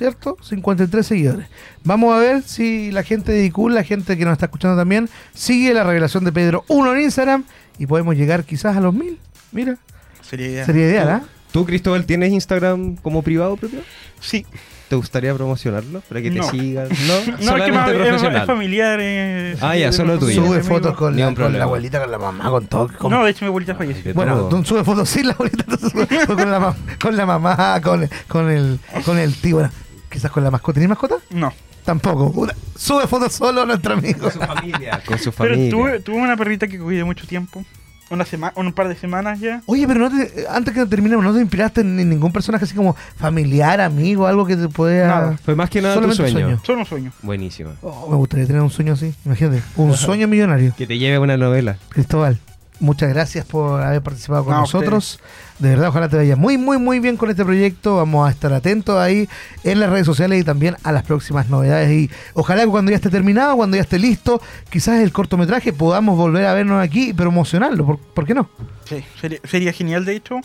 [0.00, 0.38] ¿cierto?
[0.42, 1.46] 53 seguidores.
[1.84, 5.10] Vamos a ver si la gente de IQ, la gente que nos está escuchando también,
[5.34, 7.44] sigue la revelación de Pedro 1 en Instagram
[7.78, 9.18] y podemos llegar quizás a los mil.
[9.52, 9.76] Mira,
[10.22, 10.64] Sería ideal.
[10.66, 11.22] sería ideal, ¿ah?
[11.52, 13.80] ¿Tú, Cristóbal, tienes Instagram como privado propio?
[14.20, 14.46] Sí.
[14.88, 16.44] ¿Te gustaría promocionarlo para que No.
[16.44, 16.88] te sigan?
[17.06, 18.40] No, No, es que solamente más- es, profesional.
[18.40, 18.98] es familiar.
[19.00, 20.44] eh, Ah, ya, solo tuyo.
[20.46, 22.88] Sube fotos con la, con abuelita, con la mamá, con todo.
[22.98, 24.14] con- No, de hecho mi abuelita falleció.
[24.14, 28.50] Bueno, tú sube fotos sin la abuelita, sube con, la con la mamá, con, con,
[28.50, 29.56] el, con el tío.
[29.56, 29.70] Bueno,
[30.10, 30.74] quizás con la mascota.
[30.80, 31.16] ¿Tienes mascota?
[31.30, 31.52] No.
[31.84, 32.26] Tampoco.
[32.38, 34.20] Una- sube fotos solo a nuestro amigo.
[34.20, 35.02] Con su familia.
[35.06, 35.70] Con su Pero familia.
[35.70, 37.64] tuve, tuve una perrita que cuidé mucho tiempo.
[38.10, 39.62] Una semana, un par de semanas ya.
[39.66, 42.96] Oye, pero no te- antes que terminemos, ¿no te inspiraste en ningún personaje así como
[43.16, 45.06] familiar, amigo, algo que te pueda...
[45.06, 45.38] Nada.
[45.44, 46.46] Fue más que nada tu Solamente sueño.
[46.48, 46.60] sueño.
[46.64, 47.12] Solo un sueño.
[47.22, 47.70] Buenísimo.
[47.82, 49.62] Oh, me gustaría tener un sueño así, imagínate.
[49.76, 51.76] Un sueño millonario, Que te lleve a una novela.
[51.90, 52.40] Cristóbal.
[52.80, 55.20] Muchas gracias por haber participado con No, nosotros.
[55.58, 57.96] De verdad, ojalá te vaya muy, muy, muy bien con este proyecto.
[57.96, 59.28] Vamos a estar atentos ahí
[59.62, 61.90] en las redes sociales y también a las próximas novedades.
[61.92, 64.40] Y ojalá que cuando ya esté terminado, cuando ya esté listo,
[64.70, 67.84] quizás el cortometraje podamos volver a vernos aquí y promocionarlo.
[67.86, 68.48] ¿Por, por qué no?
[68.86, 70.40] Sí, sería, sería genial de hecho.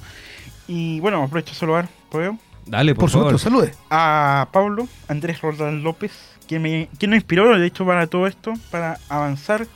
[0.68, 2.38] Y bueno, aprovecho a saludar, ¿puedo?
[2.66, 3.28] Dale, por, Por favor.
[3.40, 3.72] supuesto, salude.
[3.90, 6.12] A Pablo, Andrés Roldán López,
[6.48, 9.68] que me, que nos inspiró de hecho para todo esto, para avanzar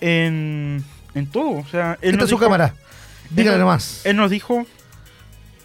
[0.00, 1.50] en, en todo.
[1.58, 2.74] O sea, él Esta es su dijo- cámara.
[3.30, 4.00] Dígale él- nomás.
[4.04, 4.66] Él nos dijo,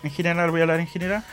[0.03, 1.23] en general, voy a hablar en general,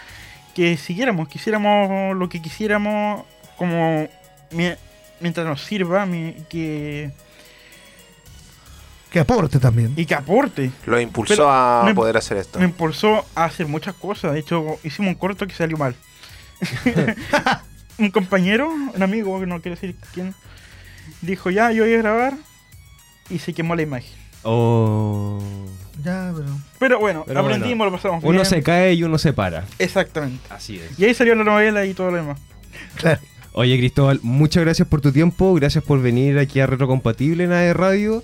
[0.55, 3.25] que siguiéramos, quisiéramos lo que quisiéramos,
[3.57, 4.09] como
[4.51, 4.75] mi-
[5.21, 7.11] mientras nos sirva, mi- que,
[9.11, 9.93] Que aporte también.
[9.97, 10.71] y que aporte.
[10.87, 12.59] Lo impulsó Pero a me- poder hacer esto.
[12.59, 14.33] Me impulsó a hacer muchas cosas.
[14.33, 15.95] De hecho, hicimos un corto que salió mal.
[17.99, 20.35] un compañero, un amigo, que no quiero decir quién,
[21.21, 22.35] dijo ya, yo voy a grabar
[23.31, 24.13] y se quemó la imagen.
[24.43, 25.41] Oh.
[26.03, 26.49] Ya, pero.
[26.79, 29.65] Pero bueno, Pero aprendimos, bueno, lo pasamos Uno se cae y uno se para.
[29.79, 30.41] Exactamente.
[30.51, 30.99] Así es.
[30.99, 32.39] Y ahí salió la novela y todo lo demás.
[32.97, 33.21] Claro.
[33.53, 35.55] Oye, Cristóbal, muchas gracias por tu tiempo.
[35.55, 38.23] Gracias por venir aquí a Retrocompatible en AE Radio.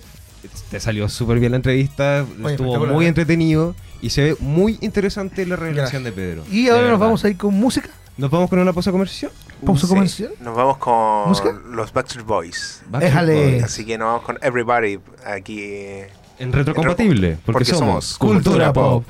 [0.71, 2.25] Te salió súper bien la entrevista.
[2.47, 3.75] Estuvo muy entretenido.
[4.01, 6.45] Y se ve muy interesante la revelación de Pedro.
[6.51, 7.89] Y ahora nos vamos a ir con música.
[8.17, 9.31] ¿Nos vamos con una pausa comercial?
[9.65, 10.33] Pausa Sí, comercial.
[10.39, 11.51] Nos vamos con ¿Música?
[11.69, 12.81] los Backstreet Boys.
[12.89, 13.51] Déjale.
[13.51, 13.63] Boys.
[13.63, 16.01] Así que nos vamos con Everybody aquí.
[16.39, 17.37] En Retrocompatible.
[17.45, 19.03] Porque, Porque somos somos Cultura Pop.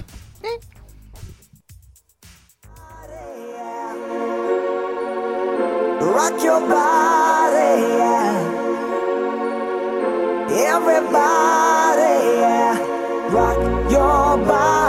[6.01, 8.35] Rock your body, yeah.
[10.75, 13.29] Everybody, yeah.
[13.35, 14.88] Rock your body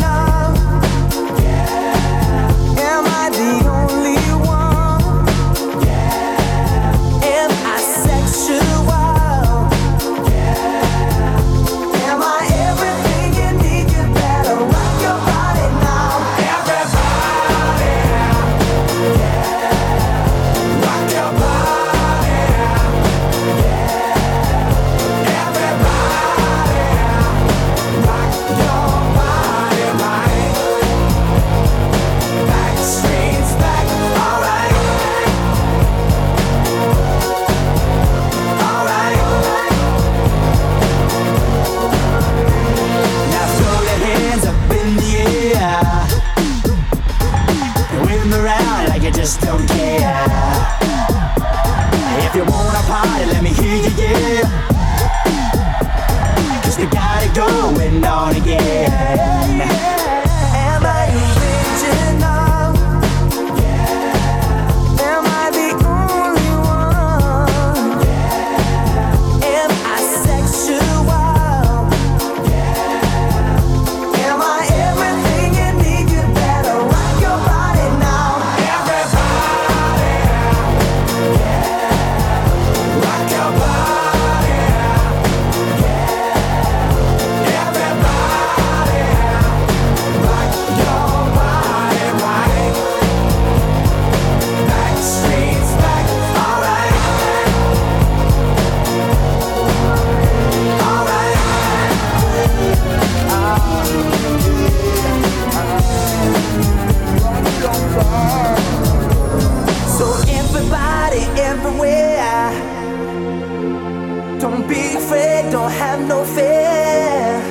[115.11, 117.41] Afraid, don't have no fear.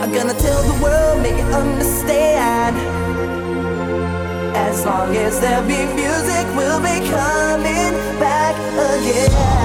[0.00, 2.76] I'm gonna tell the world, make it understand.
[4.56, 8.54] As long as there be music, we'll be coming back
[8.94, 9.57] again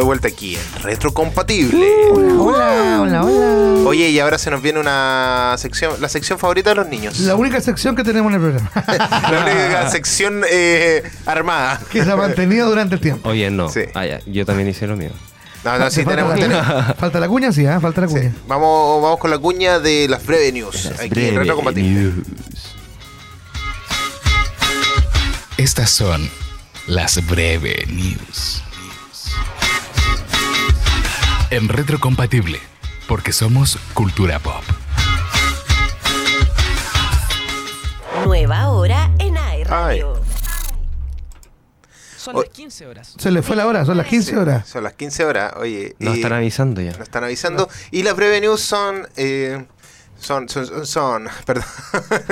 [0.00, 1.86] de vuelta aquí en Retrocompatible.
[2.38, 3.88] Hola, hola, hola.
[3.88, 7.18] Oye, y ahora se nos viene una sección, la sección favorita de los niños.
[7.20, 8.70] La única sección que tenemos en el programa.
[9.30, 11.80] La única sección eh, armada.
[11.90, 13.28] que se ha mantenido durante el tiempo.
[13.28, 13.68] Oye, no.
[13.68, 13.80] Sí.
[13.94, 15.10] Ah, ya, Yo también hice lo mío.
[15.64, 17.78] No, no, sí falta, tenemos, la, tenemos- falta la cuña, sí, ¿eh?
[17.80, 18.14] falta la sí.
[18.14, 18.32] cuña.
[18.48, 20.86] Vamos, vamos con la cuña de las breve news.
[20.98, 22.12] aquí en Retrocompatible.
[25.58, 26.30] Estas son
[26.86, 28.62] las breve news.
[31.50, 32.60] En retrocompatible,
[33.08, 34.62] porque somos cultura pop.
[38.24, 40.20] Nueva hora en AE Radio.
[42.16, 43.14] Son las 15 horas.
[43.18, 44.68] Se le fue la hora, son las 15 horas.
[44.68, 45.54] Son las 15 horas.
[45.56, 46.90] Oye, Nos están avisando ya.
[46.92, 47.68] nos están avisando.
[47.90, 49.08] Y las breve news son.
[49.16, 49.64] eh,
[50.18, 51.64] son, son, son, son- perdón.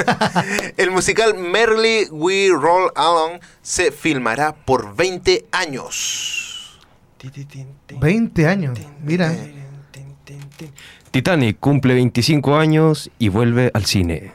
[0.76, 6.47] El musical Merrily We Roll Along se filmará por 20 años.
[8.00, 9.34] 20 años, mira.
[11.10, 14.32] Titanic cumple 25 años y vuelve al cine.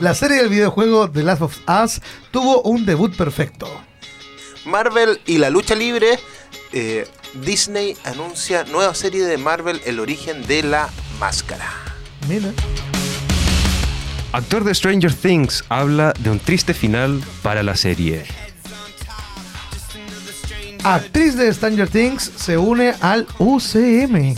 [0.00, 3.68] La serie del videojuego The Last of Us tuvo un debut perfecto.
[4.64, 6.18] Marvel y la lucha libre.
[6.72, 7.06] eh,
[7.44, 11.68] Disney anuncia nueva serie de Marvel, El origen de la máscara.
[12.28, 12.52] Mira.
[14.32, 18.24] Actor de Stranger Things habla de un triste final para la serie.
[20.84, 24.34] Actriz de Stranger Things se une al UCM.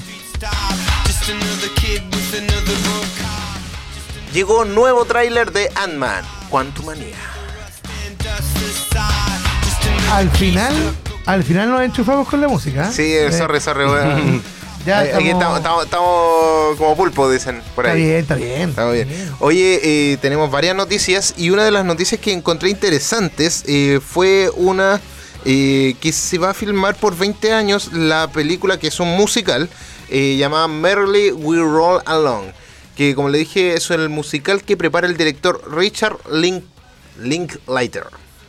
[4.33, 7.17] Llegó nuevo tráiler de Ant-Man, Quantumania.
[10.13, 10.75] Al final,
[11.27, 12.89] al final nos enchufamos con la música.
[12.89, 12.93] ¿eh?
[12.93, 14.43] Sí, eh, sorry, sorry, weón.
[14.87, 18.03] Ya Aquí estamos- estamos, estamos- estamos como pulpo, dicen por Está ahí.
[18.03, 18.71] bien, está bien.
[18.71, 19.09] Está bien.
[19.41, 24.49] Oye, eh, tenemos varias noticias y una de las noticias que encontré interesantes eh, fue
[24.57, 24.99] una
[25.45, 29.69] eh, que se va a filmar por 20 años la película que es un musical
[30.11, 32.47] eh, llamada Merrily We Roll Along.
[32.97, 36.65] Que como le dije es el musical que prepara el director Richard Link,
[37.23, 38.05] Linklater.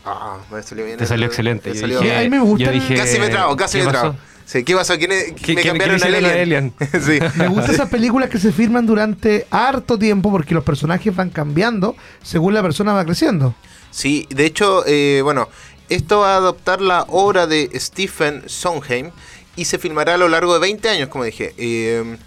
[0.05, 0.97] Ah, me salió bien.
[0.97, 1.69] Te salió el- excelente.
[1.69, 3.77] me Yo salió- dije- A mí me gusta yo el- dije, Casi me trago, casi
[3.79, 4.15] ¿qué me trago.
[4.45, 4.97] Sí, ¿Qué pasó?
[4.97, 6.73] ¿Quién es- ¿Qué- me cambiaron hicieron alien?
[6.79, 7.19] al sí.
[7.35, 11.95] Me gustan esas películas que se firman durante harto tiempo porque los personajes van cambiando
[12.23, 13.53] según la persona va creciendo.
[13.91, 15.47] Sí, de hecho, eh, bueno,
[15.95, 19.11] esto va a adoptar la obra de Stephen Sondheim
[19.55, 21.53] y se filmará a lo largo de 20 años, como dije.
[21.57, 22.17] Eh,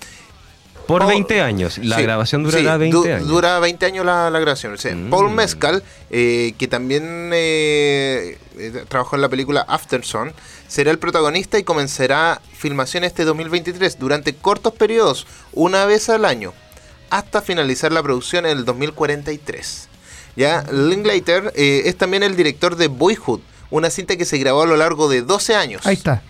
[0.87, 1.79] Por Paul- 20 años.
[1.79, 3.27] La sí, grabación durará sí, 20 du- años.
[3.29, 4.74] Dura 20 años la, la grabación.
[4.74, 5.11] Mm.
[5.11, 10.33] Paul Mescal, eh, que también eh, eh, trabajó en la película Afterson,
[10.68, 16.53] será el protagonista y comenzará filmación este 2023 durante cortos periodos, una vez al año,
[17.11, 19.88] hasta finalizar la producción en el 2043.
[20.37, 24.66] Ya, Linklater eh, es también el director de Boyhood, una cinta que se grabó a
[24.66, 25.87] lo largo de 12 años.
[25.87, 26.22] Ahí está.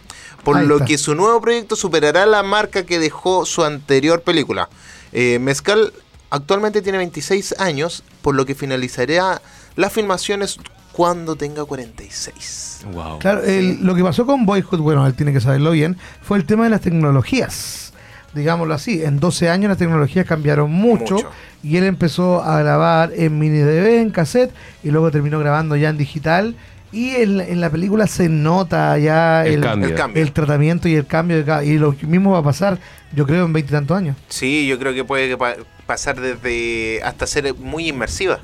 [0.45, 0.87] Por Ahí lo está.
[0.87, 4.69] que su nuevo proyecto superará la marca que dejó su anterior película.
[5.13, 5.93] Eh, Mezcal
[6.31, 9.41] actualmente tiene 26 años, por lo que finalizará
[9.77, 10.59] las filmaciones
[10.93, 12.81] cuando tenga 46.
[12.93, 13.19] Wow.
[13.19, 16.45] Claro, el- lo que pasó con Boyhood, bueno, él tiene que saberlo bien, fue el
[16.45, 17.93] tema de las tecnologías.
[18.35, 21.31] Digámoslo así, en 12 años las tecnologías cambiaron mucho, Mucho.
[21.63, 25.89] y él empezó a grabar en mini DV, en cassette, y luego terminó grabando ya
[25.89, 26.57] en digital.
[26.95, 29.89] Y en, la- en la película se nota ya El el, cambio.
[29.89, 30.23] El cambio.
[30.23, 31.37] el tratamiento y el cambio.
[31.39, 32.79] De cada- y lo mismo va a pasar,
[33.13, 34.17] yo creo, en veintitantos años.
[34.29, 38.39] Sí, yo creo que puede que pa- pasar desde hasta ser muy inmersiva.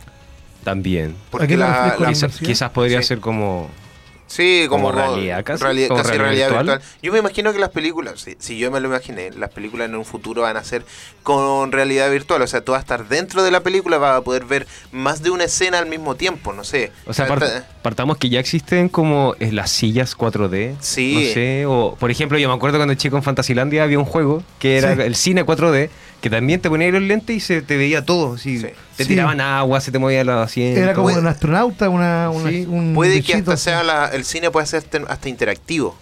[0.64, 1.14] También.
[1.30, 2.46] Porque la, la- Quizá- inmersiva?
[2.48, 3.08] quizás podría Sí.
[3.08, 3.70] ser como...
[4.30, 6.78] Sí, como, Como realidad casi, reali- como casi realidad realidad virtual.
[6.78, 6.98] virtual.
[7.02, 9.96] Yo me imagino que las películas, si, si yo me lo imaginé, las películas en
[9.96, 10.84] un futuro van a ser
[11.24, 12.40] con realidad virtual.
[12.42, 15.24] O sea, tú vas a estar dentro de la película, vas a poder ver más
[15.24, 16.92] de una escena al mismo tiempo, no sé.
[17.06, 20.76] O sea, part- partamos que ya existen como eh, las sillas 4D.
[20.78, 21.14] Sí.
[21.14, 24.44] No sé, o por ejemplo, yo me acuerdo cuando chico en Fantasilandia había un juego
[24.60, 25.02] que era Sí.
[25.02, 28.34] el cine 4D, que también te ponía los lentes y se te veía todo.
[28.34, 28.66] así, Sí.
[28.96, 29.08] Te Sí.
[29.08, 30.80] tiraban agua, se te movía la asiento.
[30.80, 32.66] Era como puede- un astronauta, una, una- Sí.
[32.68, 35.96] un Puede que hasta sea la- el cine puede ser hasta interactivo.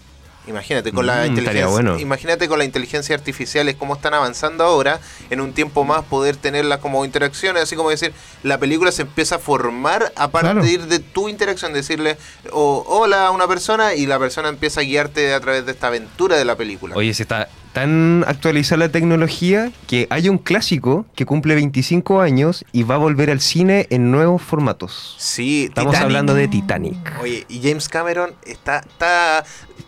[0.48, 1.98] Imagínate con la Mm, inteligencia, bueno.
[1.98, 6.36] imagínate con la inteligencia artificial, es cómo están avanzando ahora, en un tiempo más poder
[6.36, 11.00] tenerlas como interacciones, así como decir, la película se empieza a formar a partir de
[11.00, 12.16] tu interacción, decirle
[12.50, 15.88] o hola a una persona y la persona empieza a guiarte a través de esta
[15.88, 16.94] aventura de la película.
[16.96, 17.46] Oye, se está
[17.78, 22.98] tan actualizada la tecnología que hay un clásico que cumple 25 años y va a
[22.98, 25.14] volver al cine en nuevos formatos.
[25.18, 26.04] sí, Estamos Titanic.
[26.04, 26.96] hablando de Titanic.
[27.20, 29.44] Oye, y James Cameron está, está.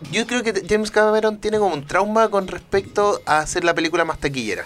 [0.09, 4.05] Yo creo que James Cameron tiene como un trauma con respecto a hacer la película
[4.05, 4.65] más taquillera.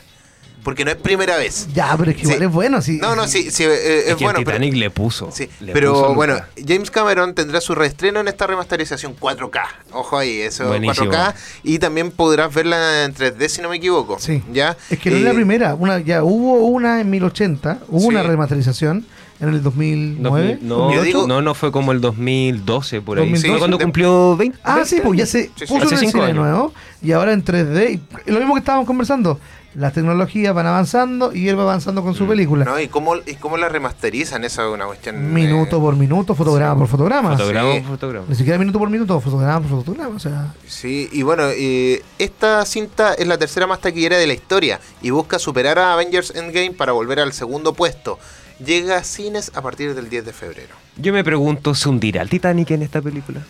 [0.66, 1.68] Porque no es primera vez.
[1.74, 2.44] Ya, pero es que igual Sí.
[2.46, 2.82] es bueno.
[2.82, 4.40] Sí, No, no, sí, sí, eh, es, Es que bueno.
[4.40, 5.30] el pero- Titanic le puso.
[5.32, 6.36] Sí, le pero puso bueno.
[6.68, 9.62] James Cameron tendrá su reestreno en esta remasterización 4K.
[9.94, 11.10] Ojo ahí, eso Buenísimo.
[11.12, 11.36] 4K.
[11.64, 14.18] Y también podrás verla en 3D si no me equivoco.
[14.20, 14.44] Sí.
[14.52, 14.76] ¿Ya?
[14.90, 15.76] Es que no es la Eh, primera.
[15.76, 18.28] Una, ya hubo una en 1080, hubo una Sí.
[18.28, 19.06] remasterización
[19.40, 20.48] en el 2009.
[20.56, 20.96] 2000 no, 2008.
[20.98, 23.26] Yo digo- no, no fue como el 2012 por ahí.
[23.26, 23.50] 2012.
[23.50, 24.58] Fue cuando De- cumplió 20.
[24.64, 25.66] Ah, sí, pues ya se Sí, sí.
[25.68, 26.36] puso en el cine años.
[26.38, 26.74] nuevo
[27.04, 28.00] y ahora en 3D.
[28.26, 29.40] Y lo mismo que estábamos conversando.
[29.76, 32.64] Las tecnologías van avanzando y él va avanzando con su película.
[32.64, 32.68] Mm.
[32.68, 34.44] No, ¿y cómo, ¿y cómo la remasterizan?
[34.46, 35.34] Eso es una cuestión.
[35.34, 37.32] Minuto eh, por minuto, fotograma por fotograma.
[37.38, 37.80] Fotograma Sí.
[37.82, 38.26] por fotograma.
[38.30, 40.16] Ni siquiera minuto por minuto, fotograma por fotograma.
[40.16, 44.34] O sea, Sí, y bueno, eh, esta cinta es la tercera más taquillera de la
[44.34, 48.18] historia y busca superar a Avengers Endgame para volver al segundo puesto.
[48.66, 50.76] Llega a cines a partir del 10 de febrero.
[50.96, 53.42] Yo me pregunto, ¿se hundirá el Titanic en esta película?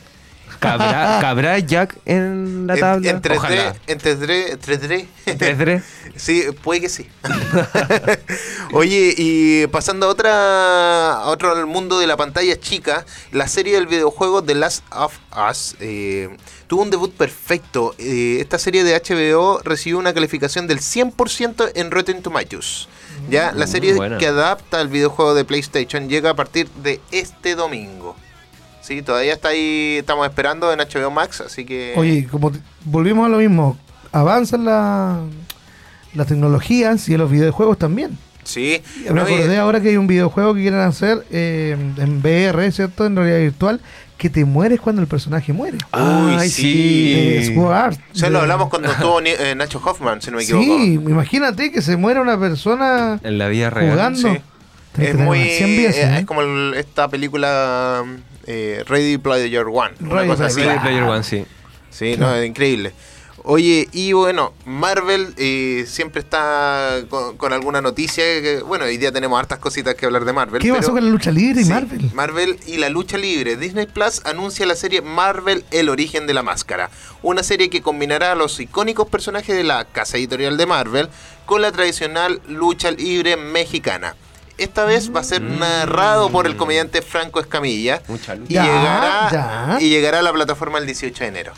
[0.60, 3.10] ¿Cabrá, ¿cabrá Jack en la tabla?
[3.10, 3.76] En, 3D, Ojalá.
[3.88, 5.08] en 3D, 3D.
[5.26, 5.84] ¿En 3D?
[6.16, 7.10] Sí, puede que sí.
[8.72, 13.88] Oye, y pasando a otra a otro mundo de la pantalla chica, la serie del
[13.88, 15.18] videojuego The Last of
[15.50, 16.30] Us eh,
[16.68, 17.96] tuvo un debut perfecto.
[17.98, 22.88] Eh, esta serie de HBO recibió una calificación del 100% en Rotten Tomatoes.
[23.30, 28.16] Ya, la serie que adapta al videojuego de PlayStation llega a partir de este domingo.
[28.86, 31.94] Sí, todavía está ahí, estamos esperando en HBO Max, así que...
[31.96, 32.52] oye, como
[32.84, 33.78] volvimos a lo mismo,
[34.12, 35.22] avanzan la-
[36.14, 38.18] las tecnologías y en los videojuegos también.
[38.44, 42.20] Sí, Me no, y- acordé ahora que hay un videojuego que quieren hacer eh, en
[42.20, 43.08] VR, ¿cierto?
[43.08, 43.82] En realidad virtual,
[44.20, 45.78] que te mueres cuando el personaje muere.
[45.92, 47.52] Uy, Ay, sí.
[47.56, 48.00] Sword Art.
[48.14, 50.64] Se lo de- hablamos cuando estuvo eh, Nacho Hoffman, si no me equivoco.
[50.64, 53.94] Sí, imagínate que se muera una persona En la vida real.
[53.94, 54.20] jugando.
[54.20, 54.38] sí.
[55.00, 55.40] Es muy.
[55.40, 56.18] unas 100 vidas, eh, ¿eh?
[56.20, 58.06] Es como el- esta película
[58.48, 59.96] eh, Ready Player One.
[60.00, 60.48] una Ready cosa.
[60.82, 61.46] Player One, sí.
[61.90, 62.94] Sí, no, es increíble.
[63.48, 68.24] Oye, y bueno, Marvel eh, siempre está con, con alguna noticia.
[68.42, 70.60] Que, bueno, hoy día tenemos hartas cositas que hablar de Marvel.
[70.64, 72.10] ¿Qué pasó pero- con la lucha libre y Sí, Marvel?
[72.16, 73.56] Marvel y la lucha libre.
[73.56, 76.90] Disney Plus anuncia la serie Marvel El origen de la máscara.
[77.22, 81.10] Una serie que combinará a los icónicos personajes de la casa editorial de Marvel
[81.46, 84.16] con la tradicional lucha libre mexicana.
[84.58, 88.52] Esta vez va a ser narrado por el comediante Franco Escamilla Mucha lucha.
[88.52, 89.78] y, Ya, llegará, ya.
[89.82, 91.54] y llegará a la plataforma el 18 de enero.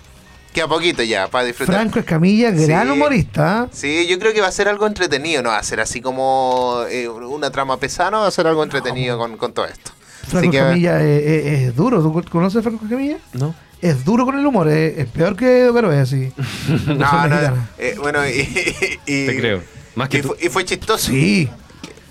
[0.54, 1.76] Queda poquito ya para disfrutar.
[1.76, 2.92] Franco Escamilla, gran Sí.
[2.94, 3.68] humorista.
[3.72, 6.80] Sí, yo creo que va a ser algo entretenido, no va a ser así como
[6.90, 9.92] eh, una trama pesada, no va a ser algo entretenido con, con todo esto.
[10.28, 12.02] Franco que- Escamilla es, es- es duro.
[12.02, 13.18] ¿Tú conoces a Franco Escamilla?
[13.34, 13.54] ¿No?
[13.80, 16.32] Es duro con el humor, es, es peor que pero es así.
[16.88, 19.62] No, no, eh, bueno, y, y- Te creo.
[19.94, 20.30] Más que y tú.
[20.30, 21.12] fue, y fue chistoso.
[21.12, 21.48] Sí.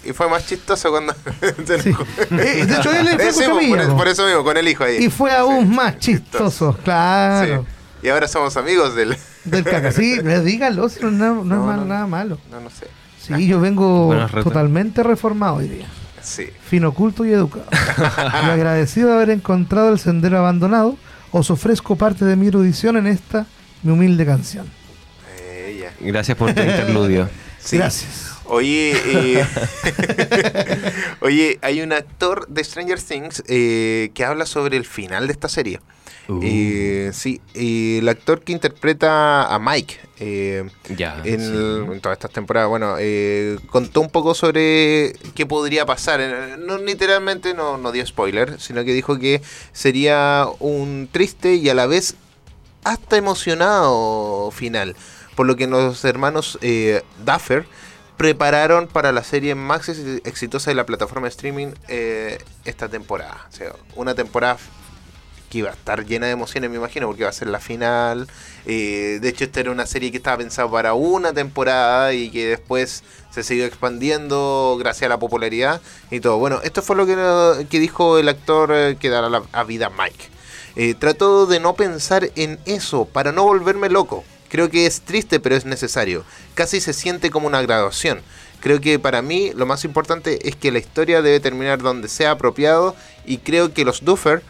[0.07, 1.15] Y fue más chistoso cuando.
[1.67, 1.91] se sí.
[2.31, 5.05] Eh, de hecho, él es Eh, Franco sí, por, eso mismo, con el hijo ahí.
[5.05, 7.67] Y fue aún más chistoso, claro.
[8.01, 8.07] Sí.
[8.07, 9.17] Y ahora somos amigos del.
[9.45, 10.31] Del caca, sí, si no,
[11.11, 11.85] no, no es no.
[11.85, 12.39] nada malo.
[12.51, 12.89] No, no sé.
[13.21, 15.87] Sí, yo vengo totalmente reformado hoy día.
[16.21, 16.49] Sí.
[16.69, 17.67] Fino, culto y educado.
[17.71, 20.97] y agradecido de haber encontrado el sendero abandonado,
[21.31, 23.47] os ofrezco parte de mi erudición en esta,
[23.85, 24.67] mi humilde canción.
[26.01, 27.29] Gracias por tu interludio.
[27.59, 27.79] Sí.
[27.79, 28.36] Gracias.
[28.49, 28.93] Oye,
[29.41, 29.47] eh,
[31.21, 35.49] oye, hay un actor de Stranger Things eh, que habla sobre el final de esta
[35.49, 35.81] serie.
[36.29, 36.41] Uh.
[36.43, 41.21] Eh, sí, el actor que interpreta a Mike eh, Ya.
[41.25, 41.93] en, sí.
[41.93, 46.59] en todas estas temporadas, bueno, eh, contó un poco sobre qué podría pasar.
[46.59, 49.41] No literalmente no, no dio spoiler, sino que dijo que
[49.73, 52.17] sería un triste y a la vez
[52.83, 54.97] hasta emocionado final.
[55.37, 57.67] Por lo que los hermanos eh, Duffer
[58.17, 63.47] prepararon para la serie más ex- exitosa de la plataforma de streaming eh, esta temporada.
[63.53, 64.57] O sea, una temporada
[65.51, 68.27] que iba a estar llena de emociones, me imagino, porque va a ser la final.
[68.65, 72.49] Eh, de hecho, esta era una serie que estaba pensada para una temporada y que
[72.49, 76.39] después se siguió expandiendo gracias a la popularidad y todo.
[76.39, 80.31] Bueno, esto fue lo que, dijo el actor eh, que dará la, a vida Mike.
[80.75, 84.25] Eh, trato de no pensar en eso para no volverme loco.
[84.49, 86.25] Creo que es triste, pero es necesario.
[86.55, 88.21] Casi se siente como una graduación.
[88.61, 92.33] Creo que para mí lo más importante es que la historia debe terminar donde sea
[92.33, 94.43] apropiado y creo que los Duffer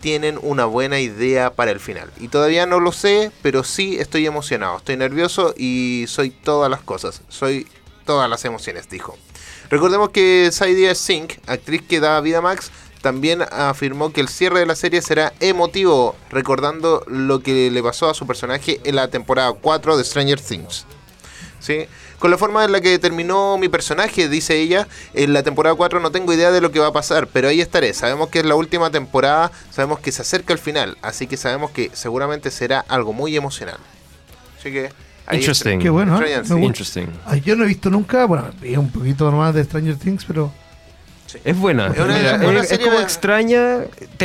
[0.00, 2.10] tienen una buena idea para el final.
[2.20, 6.82] Y todavía no lo sé, pero sí estoy emocionado, estoy nervioso y soy todas las
[6.82, 7.66] cosas, soy
[8.04, 9.16] todas las emociones, dijo.
[9.70, 12.70] Recordemos que Sadie Sink, actriz que da vida a Max,
[13.04, 18.08] también afirmó que el cierre de la serie será emotivo, recordando lo que le pasó
[18.08, 20.86] a su personaje en la temporada 4 de Stranger Things.
[21.60, 21.86] ¿sí?
[22.18, 26.00] Con la forma en la que terminó mi personaje, dice ella, en la temporada 4
[26.00, 27.92] no tengo idea de lo que va a pasar, pero ahí estaré.
[27.92, 31.72] Sabemos que es la última temporada, sabemos que se acerca el final, así que sabemos
[31.72, 33.76] que seguramente será algo muy emocional.
[34.58, 34.88] Así que
[35.26, 35.78] Ahí Interesting.
[35.78, 36.16] Qué bueno, ¿eh?
[36.16, 36.66] Stranger Things.
[36.66, 37.06] Interesting.
[37.26, 40.52] Ay, yo no he visto nunca, bueno, vi un poquito nomás de Stranger Things, pero
[41.44, 41.88] Es buena.
[41.88, 43.76] Es una- Mira, es una es, es serie como de- extraña,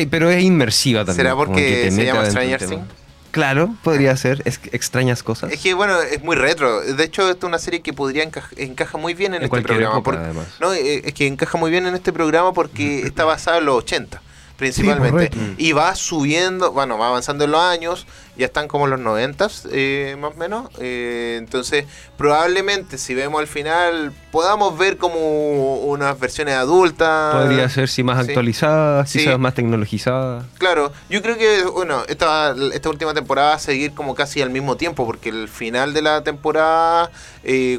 [0.09, 1.15] pero es inmersiva también.
[1.17, 2.65] ¿Será porque se llama Stranger.
[2.65, 2.83] Things?
[3.31, 4.41] Claro, podría ser.
[4.45, 5.51] Es extrañas cosas.
[5.51, 6.81] Es que bueno, es muy retro.
[6.81, 9.61] De hecho, esta es una serie que podría encaja, encaja muy bien en, En este
[9.61, 9.93] programa.
[9.97, 10.47] época, por- además.
[10.59, 13.75] no, eh, es que encaja muy bien en este programa porque está basado en los
[13.77, 14.21] 80
[14.57, 15.31] principalmente.
[15.57, 18.07] y va subiendo, bueno, va avanzando en los años,
[18.39, 20.69] ya están como los 90 eh, más o menos.
[20.79, 21.85] eh, entonces,
[22.17, 27.35] probablemente si vemos al final, podamos ver como unas versiones adultas.
[27.35, 28.31] Podría ser, sí, más Sí.
[28.31, 29.19] actualizadas, Sí.
[29.19, 30.45] quizás más tecnologizadas.
[30.57, 34.49] Claro, yo creo que, bueno, esta, esta última temporada va a seguir como casi al
[34.49, 37.11] mismo tiempo, porque el final de la temporada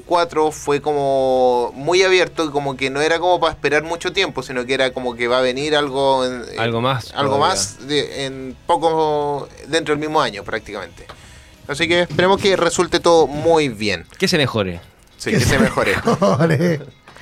[0.06, 4.42] 4 fue como muy abierto y como que no era como para esperar mucho tiempo,
[4.42, 6.24] sino que era como que va a venir algo...
[6.24, 7.54] en- en- Algo más, Algo todavía.
[7.54, 11.06] más de- en poco, dentro del mismo año prácticamente.
[11.68, 14.04] Así que esperemos que resulte todo muy bien.
[14.18, 14.80] Que se mejore.
[15.16, 15.94] Sí, que se mejore.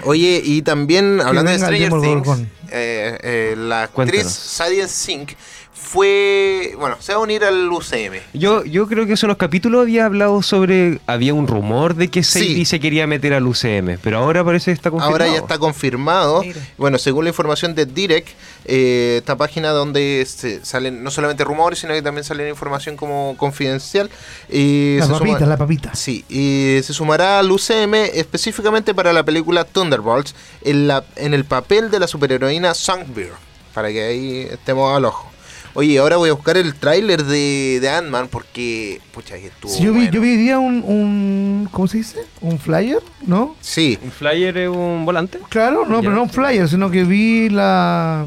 [0.04, 2.28] Oye, y también hablando de Stranger Things,
[2.70, 4.26] eh, eh, la actriz.
[4.26, 5.32] Sadie Sink
[5.80, 8.18] fue, bueno, se va a unir al UCM.
[8.34, 11.00] Yo, yo creo que eso en los capítulos había hablado sobre.
[11.06, 12.40] Había un rumor de que Sí.
[12.40, 15.12] Sadie se quería meter al UCM, pero ahora parece que está confirmado.
[15.24, 16.42] Ahora ya está confirmado.
[16.42, 16.60] Mira.
[16.76, 18.28] Bueno, según la información de Direct,
[18.64, 23.34] eh, esta página donde se salen no solamente rumores, sino que también sale información como
[23.38, 24.10] confidencial.
[24.50, 25.94] y la se papita, suma- la papita.
[25.94, 31.44] Sí, y se sumará al UCM específicamente para la película Thunderbolts en, la, en el
[31.44, 33.32] papel de la superheroína Songbird,
[33.74, 35.30] para que ahí estemos al ojo.
[35.74, 39.82] Oye, ahora voy a buscar el tráiler de, de Ant-Man porque, pucha, que estuvo Sí,
[39.84, 40.12] yo, vi, bueno.
[40.12, 41.68] yo vi hoy día un, un.
[41.70, 42.20] ¿Cómo se dice?
[42.40, 42.98] ¿Un flyer?
[43.26, 43.54] ¿No?
[43.60, 45.38] Sí, ¿Un flyer es un volante?
[45.48, 46.00] Claro, no, Ya.
[46.00, 48.24] pero no un flyer, sino que vi la,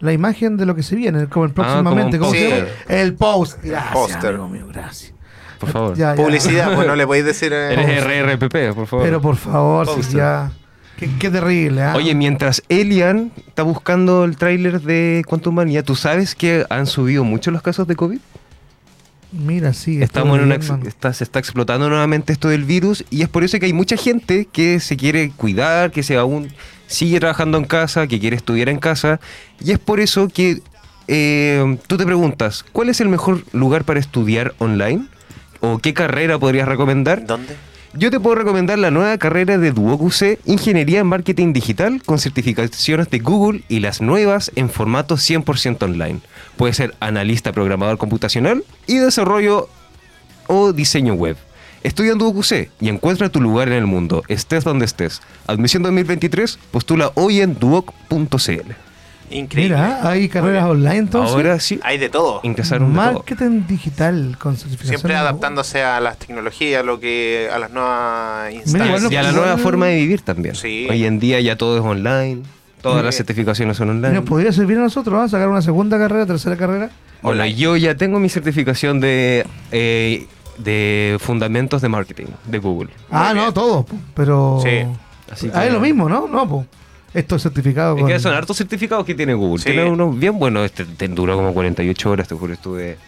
[0.00, 2.16] la imagen de lo que se viene, como el próximamente.
[2.16, 2.68] Ah, como ¿Cómo se llama?
[2.88, 3.58] El post.
[3.62, 4.26] Gracias, Póster.
[4.30, 5.12] amigo mío, gracias.
[5.58, 5.96] Por favor.
[5.96, 6.22] Ya, ya.
[6.22, 7.52] publicidad, pues no le podéis decir...
[7.52, 9.04] eh, Eres RRPP, por favor.
[9.04, 10.16] Pero por favor, si Póster.
[10.18, 10.52] ya.
[10.96, 11.94] Qué, qué terrible, ¿ah?
[11.94, 17.22] Oye, mientras Elian está buscando el tráiler de Quantum Manía, ¿tú sabes que han subido
[17.22, 18.18] mucho los casos de COVID?
[19.32, 20.02] Mira, sí.
[20.02, 23.58] Estamos en una está, se está explotando nuevamente esto del virus y es por eso
[23.58, 26.48] que hay mucha gente que se quiere cuidar, que se aún
[26.86, 29.20] sigue trabajando en casa, que quiere estudiar en casa
[29.60, 30.62] y es por eso que
[31.08, 35.06] eh, tú te preguntas, ¿cuál es el mejor lugar para estudiar online?
[35.60, 37.26] ¿O qué carrera podrías recomendar?
[37.26, 37.56] ¿Dónde?
[37.94, 42.18] Yo te puedo recomendar la nueva carrera de Duoc UC, Ingeniería en Marketing Digital, con
[42.18, 46.20] certificaciones de Google y las nuevas en formato 100% online.
[46.56, 49.68] Puede ser analista programador computacional y desarrollo
[50.46, 51.36] o diseño web.
[51.82, 55.22] Estudia en Duoc UC y encuentra tu lugar en el mundo, estés donde estés.
[55.46, 58.85] Admisión 2023, postula hoy en duoc.cl.
[59.30, 59.74] Increíble.
[59.76, 61.34] Mira, hay carreras online entonces.
[61.34, 62.40] Ahora sí, Hay de todo.
[62.44, 63.12] ingresaron de todo.
[63.14, 64.98] Marketing digital con certificación.
[64.98, 69.10] Siempre adaptándose a las tecnologías, a lo que a las nuevas instancias.
[69.12, 70.54] y a la nueva forma de vivir también.
[70.54, 70.86] Sí.
[70.88, 72.42] Hoy en día ya todo es online,
[72.82, 73.18] todas las Sí.
[73.18, 74.14] certificaciones son online.
[74.14, 75.28] nos podría servir a nosotros, ¿ah?
[75.28, 76.90] Sacar una segunda carrera, tercera carrera.
[77.22, 80.26] Hola, yo ya tengo mi certificación de, eh,
[80.58, 82.90] de fundamentos de marketing de Google.
[83.10, 84.60] ah, no, todos, pero.
[84.62, 84.86] Sí.
[85.30, 86.28] Así Ah, es lo mismo, ¿no?
[86.28, 86.66] No, pues.
[87.16, 88.10] Esto es certificado Es con.
[88.10, 89.58] que son hartos certificados que tiene Google.
[89.62, 89.70] Sí.
[89.70, 90.64] Tiene unos bien buenos.
[90.66, 92.98] Este te duró como 48 horas, te juro, estuve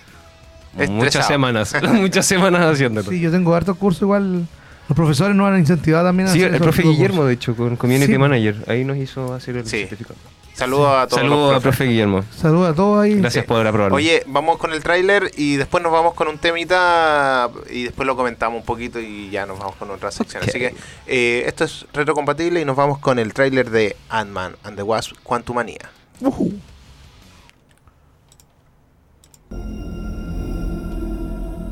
[0.89, 3.09] muchas semanas, muchas semanas haciéndolo.
[3.11, 4.47] Sí, yo tengo hartos cursos igual.
[4.89, 7.27] Los profesores nos han incentivado también a Sí, hacer el profe Guillermo, cursos.
[7.29, 8.19] de hecho, con Community Sí.
[8.19, 9.81] Manager, ahí nos hizo hacer el Sí.
[9.81, 10.17] certificado.
[10.59, 11.63] Saludos a todos Saludos profes.
[11.63, 12.25] profe Guillermo.
[12.37, 13.15] Saludos a todos ahí.
[13.15, 13.95] Gracias por aprobarlo.
[13.97, 18.17] Oye, vamos con el tráiler y después nos vamos con un temita y después lo
[18.17, 20.43] comentamos un poquito y ya nos vamos con otra sección.
[20.43, 20.75] Así que
[21.07, 25.13] eh, esto es retrocompatible y nos vamos con el tráiler de Ant-Man and the Wasp
[25.23, 25.91] Quantumania.
[26.21, 26.53] Ujú.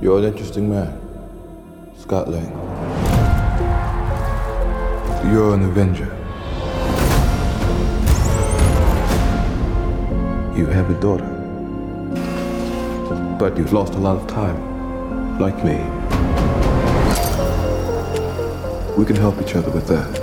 [0.00, 0.92] You're an interesting man,
[1.98, 2.52] Scott Lang.
[5.32, 6.06] You're an Avenger.
[10.56, 11.26] You have a daughter.
[13.38, 15.76] But you've lost a lot of time, like me.
[18.96, 20.16] We can help each other with that.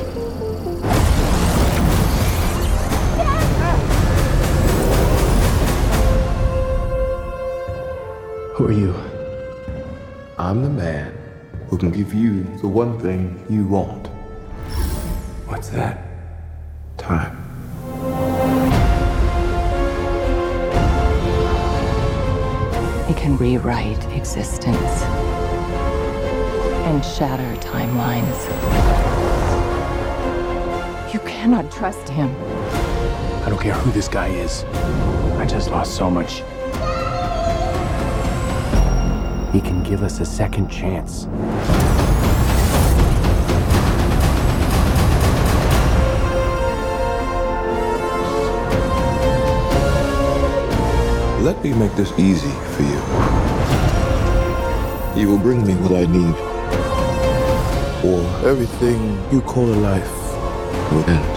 [8.56, 8.96] Who are you?
[10.40, 11.16] I'm the man
[11.68, 14.08] who can give you the one thing you want.
[15.46, 16.08] What's that?
[16.98, 17.43] Time.
[23.14, 25.04] It can rewrite existence
[26.88, 28.44] and shatter timelines.
[31.14, 32.36] You cannot trust him.
[33.46, 34.64] I don't care who this guy is.
[35.38, 36.38] I just lost so much.
[39.54, 41.28] He can give us a second chance.
[51.44, 53.02] Let me make this easy for you.
[55.20, 56.36] You will bring me what I need,
[58.02, 60.10] or everything you call a life
[60.94, 61.34] will end.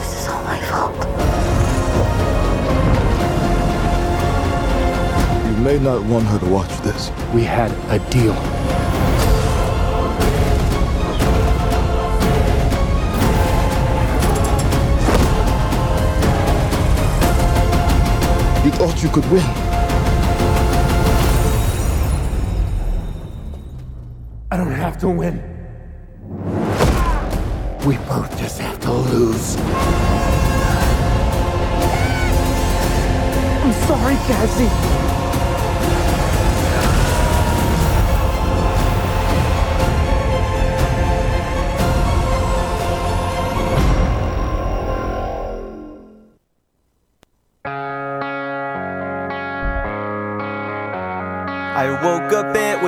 [0.00, 0.96] This is all my fault.
[5.46, 7.12] You may not want her to watch this.
[7.32, 8.34] We had a deal.
[18.80, 19.44] Thought you could win.
[24.50, 25.36] I don't have to win.
[27.86, 29.56] We both just have to lose.
[33.62, 34.79] I'm sorry, Cassie.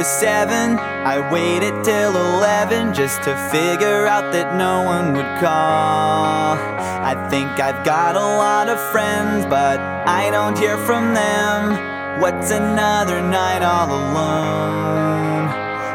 [0.03, 0.79] Was seven.
[1.07, 6.59] I waited till eleven just to figure out that no one would call.
[7.11, 12.21] I think I've got a lot of friends, but I don't hear from them.
[12.21, 15.47] What's another night all alone?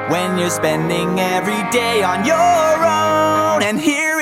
[0.10, 4.17] When you're spending every day on your own, and here